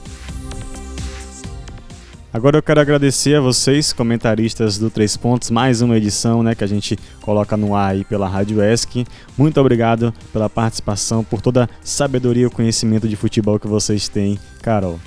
Agora 2.39 2.57
eu 2.57 2.63
quero 2.63 2.81
agradecer 2.81 3.35
a 3.35 3.41
vocês, 3.41 3.93
comentaristas 3.93 4.79
do 4.79 4.89
Três 4.89 5.17
Pontos, 5.17 5.51
mais 5.51 5.83
uma 5.83 5.97
edição 5.97 6.41
né, 6.41 6.55
que 6.55 6.63
a 6.63 6.69
gente 6.69 6.97
coloca 7.21 7.57
no 7.57 7.75
ar 7.75 7.91
aí 7.91 8.05
pela 8.05 8.29
Rádio 8.29 8.63
ESC. 8.63 9.05
Muito 9.37 9.61
obrigado 9.61 10.15
pela 10.33 10.49
participação, 10.49 11.25
por 11.25 11.43
toda 11.43 11.65
a 11.65 11.69
sabedoria 11.83 12.47
e 12.47 12.51
conhecimento 12.51 13.09
de 13.09 13.17
futebol 13.17 13.59
que 13.59 13.67
vocês 13.67 14.07
têm, 14.07 14.39
Carol. 14.63 15.01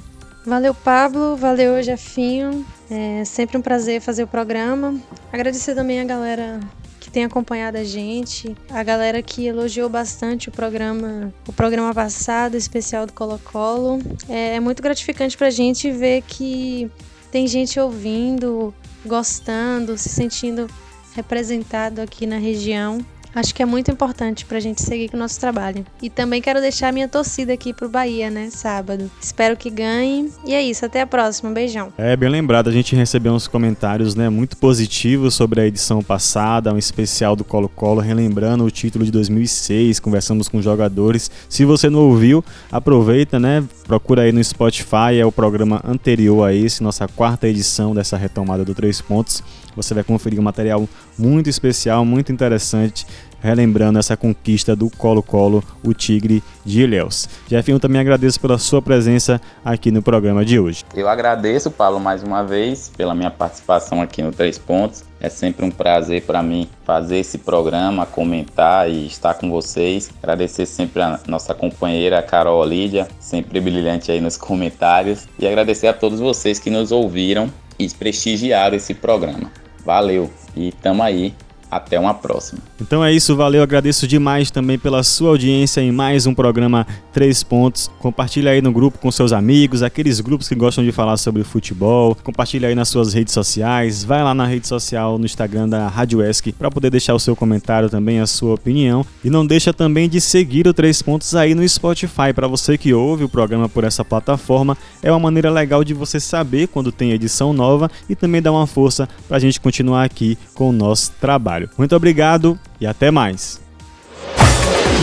Valeu, 0.45 0.73
Pablo. 0.73 1.37
Valeu, 1.37 1.81
Jefinho. 1.81 2.65
É 2.89 3.23
sempre 3.23 3.57
um 3.57 3.61
prazer 3.61 4.01
fazer 4.01 4.23
o 4.23 4.27
programa. 4.27 4.99
Agradecer 5.31 5.73
também 5.73 6.01
a 6.01 6.03
galera 6.03 6.59
que 6.99 7.09
tem 7.09 7.23
acompanhado 7.23 7.77
a 7.77 7.83
gente, 7.85 8.53
a 8.69 8.83
galera 8.83 9.21
que 9.21 9.47
elogiou 9.47 9.87
bastante 9.87 10.49
o 10.49 10.51
programa, 10.51 11.33
o 11.47 11.53
programa 11.53 11.93
passado, 11.93 12.57
especial 12.57 13.07
do 13.07 13.13
Colo-Colo. 13.13 13.99
É, 14.27 14.55
é 14.55 14.59
muito 14.59 14.83
gratificante 14.83 15.37
pra 15.37 15.49
gente 15.49 15.89
ver 15.89 16.23
que 16.23 16.91
tem 17.31 17.47
gente 17.47 17.79
ouvindo, 17.79 18.73
gostando, 19.05 19.97
se 19.97 20.09
sentindo 20.09 20.67
representado 21.15 22.01
aqui 22.01 22.25
na 22.25 22.37
região. 22.37 22.99
Acho 23.33 23.55
que 23.55 23.63
é 23.63 23.65
muito 23.65 23.89
importante 23.89 24.45
para 24.45 24.57
a 24.57 24.61
gente 24.61 24.81
seguir 24.81 25.09
com 25.09 25.17
o 25.17 25.19
nosso 25.19 25.39
trabalho. 25.39 25.85
E 26.01 26.09
também 26.09 26.41
quero 26.41 26.59
deixar 26.59 26.91
minha 26.91 27.07
torcida 27.07 27.53
aqui 27.53 27.73
pro 27.73 27.87
Bahia, 27.87 28.29
né? 28.29 28.49
Sábado. 28.49 29.09
Espero 29.21 29.55
que 29.55 29.69
ganhe. 29.69 30.29
E 30.45 30.53
é 30.53 30.61
isso, 30.61 30.85
até 30.85 31.01
a 31.01 31.07
próxima. 31.07 31.51
Beijão. 31.51 31.93
É, 31.97 32.15
bem 32.15 32.29
lembrado, 32.29 32.69
a 32.69 32.73
gente 32.73 32.95
recebeu 32.95 33.33
uns 33.33 33.47
comentários, 33.47 34.15
né, 34.15 34.29
muito 34.29 34.57
positivos 34.57 35.33
sobre 35.33 35.61
a 35.61 35.65
edição 35.65 36.01
passada, 36.01 36.73
um 36.73 36.77
especial 36.77 37.35
do 37.35 37.43
Colo-Colo, 37.43 38.01
relembrando 38.01 38.65
o 38.65 38.71
título 38.71 39.05
de 39.05 39.11
2006, 39.11 39.99
conversamos 39.99 40.47
com 40.47 40.61
jogadores. 40.61 41.31
Se 41.47 41.65
você 41.65 41.89
não 41.89 41.99
ouviu, 41.99 42.43
aproveita, 42.71 43.39
né? 43.39 43.63
Procura 43.85 44.23
aí 44.23 44.31
no 44.31 44.43
Spotify, 44.43 45.19
é 45.19 45.25
o 45.25 45.31
programa 45.31 45.81
anterior 45.85 46.47
a 46.47 46.53
esse, 46.53 46.83
nossa 46.83 47.07
quarta 47.07 47.47
edição 47.47 47.93
dessa 47.93 48.17
retomada 48.17 48.63
do 48.63 48.73
Três 48.73 49.01
Pontos. 49.01 49.43
Você 49.75 49.93
vai 49.93 50.03
conferir 50.03 50.39
um 50.39 50.43
material 50.43 50.87
muito 51.21 51.49
especial, 51.49 52.03
muito 52.03 52.31
interessante, 52.31 53.05
relembrando 53.41 53.99
essa 53.99 54.17
conquista 54.17 54.75
do 54.75 54.89
Colo-Colo, 54.89 55.63
o 55.83 55.93
Tigre 55.93 56.43
de 56.65 56.81
Ilhéus. 56.81 57.27
Jefinho, 57.47 57.79
também 57.79 57.99
agradeço 57.99 58.39
pela 58.39 58.57
sua 58.57 58.81
presença 58.81 59.41
aqui 59.63 59.91
no 59.91 60.01
programa 60.01 60.45
de 60.45 60.59
hoje. 60.59 60.83
Eu 60.95 61.07
agradeço, 61.07 61.69
Paulo, 61.71 61.99
mais 61.99 62.23
uma 62.23 62.43
vez 62.43 62.91
pela 62.95 63.15
minha 63.15 63.31
participação 63.31 64.01
aqui 64.01 64.21
no 64.21 64.31
Três 64.31 64.57
Pontos. 64.57 65.03
É 65.19 65.29
sempre 65.29 65.65
um 65.65 65.71
prazer 65.71 66.23
para 66.23 66.41
mim 66.41 66.67
fazer 66.83 67.17
esse 67.17 67.37
programa, 67.37 68.05
comentar 68.05 68.89
e 68.89 69.05
estar 69.05 69.35
com 69.35 69.49
vocês. 69.49 70.09
Agradecer 70.21 70.65
sempre 70.65 71.01
a 71.01 71.19
nossa 71.27 71.53
companheira 71.53 72.21
Carol 72.23 72.63
Lídia, 72.63 73.07
sempre 73.19 73.59
brilhante 73.59 74.11
aí 74.11 74.19
nos 74.21 74.37
comentários. 74.37 75.27
E 75.37 75.47
agradecer 75.47 75.87
a 75.87 75.93
todos 75.93 76.19
vocês 76.19 76.59
que 76.59 76.69
nos 76.69 76.91
ouviram 76.91 77.51
e 77.77 77.89
prestigiaram 77.89 78.75
esse 78.75 78.93
programa. 78.93 79.51
Valeu. 79.85 80.29
E 80.55 80.71
tamo 80.71 81.01
aí 81.03 81.33
até 81.71 81.97
uma 81.97 82.13
próxima. 82.13 82.59
Então 82.79 83.03
é 83.03 83.13
isso, 83.13 83.35
valeu, 83.35 83.63
agradeço 83.63 84.05
demais 84.05 84.51
também 84.51 84.77
pela 84.77 85.01
sua 85.03 85.29
audiência 85.29 85.79
em 85.79 85.91
mais 85.91 86.27
um 86.27 86.33
programa 86.33 86.85
Três 87.13 87.41
Pontos. 87.43 87.89
Compartilha 87.99 88.51
aí 88.51 88.61
no 88.61 88.73
grupo 88.73 88.97
com 88.97 89.09
seus 89.09 89.31
amigos, 89.31 89.81
aqueles 89.81 90.19
grupos 90.19 90.49
que 90.49 90.55
gostam 90.55 90.83
de 90.83 90.91
falar 90.91 91.15
sobre 91.15 91.43
futebol. 91.45 92.15
Compartilha 92.15 92.67
aí 92.67 92.75
nas 92.75 92.89
suas 92.89 93.13
redes 93.13 93.33
sociais. 93.33 94.03
Vai 94.03 94.21
lá 94.21 94.33
na 94.33 94.45
rede 94.45 94.67
social, 94.67 95.17
no 95.17 95.25
Instagram 95.25 95.69
da 95.69 95.87
Rádio 95.87 96.21
ESC, 96.21 96.51
para 96.51 96.69
poder 96.69 96.89
deixar 96.89 97.13
o 97.13 97.19
seu 97.19 97.35
comentário 97.35 97.89
também, 97.89 98.19
a 98.19 98.27
sua 98.27 98.55
opinião. 98.55 99.05
E 99.23 99.29
não 99.29 99.45
deixa 99.45 99.71
também 99.71 100.09
de 100.09 100.19
seguir 100.19 100.67
o 100.67 100.73
Três 100.73 101.01
Pontos 101.01 101.33
aí 101.35 101.55
no 101.55 101.67
Spotify. 101.67 102.33
Para 102.35 102.47
você 102.47 102.77
que 102.77 102.93
ouve 102.93 103.23
o 103.23 103.29
programa 103.29 103.69
por 103.69 103.85
essa 103.85 104.03
plataforma, 104.03 104.77
é 105.01 105.09
uma 105.09 105.19
maneira 105.19 105.49
legal 105.49 105.83
de 105.83 105.93
você 105.93 106.19
saber 106.19 106.67
quando 106.67 106.91
tem 106.91 107.11
edição 107.11 107.53
nova 107.53 107.89
e 108.09 108.15
também 108.15 108.41
dar 108.41 108.51
uma 108.51 108.67
força 108.67 109.07
para 109.27 109.37
a 109.37 109.39
gente 109.39 109.61
continuar 109.61 110.03
aqui 110.03 110.37
com 110.53 110.69
o 110.69 110.73
nosso 110.73 111.11
trabalho. 111.19 111.60
Muito 111.77 111.95
obrigado 111.95 112.59
e 112.79 112.87
até 112.87 113.11
mais. 113.11 113.59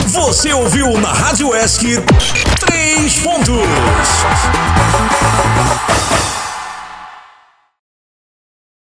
Você 0.07 0.53
ouviu 0.53 0.99
na 0.99 1.13
Rádio 1.13 1.55
ESC 1.55 2.03
três 2.67 3.19
pontos. 3.19 3.59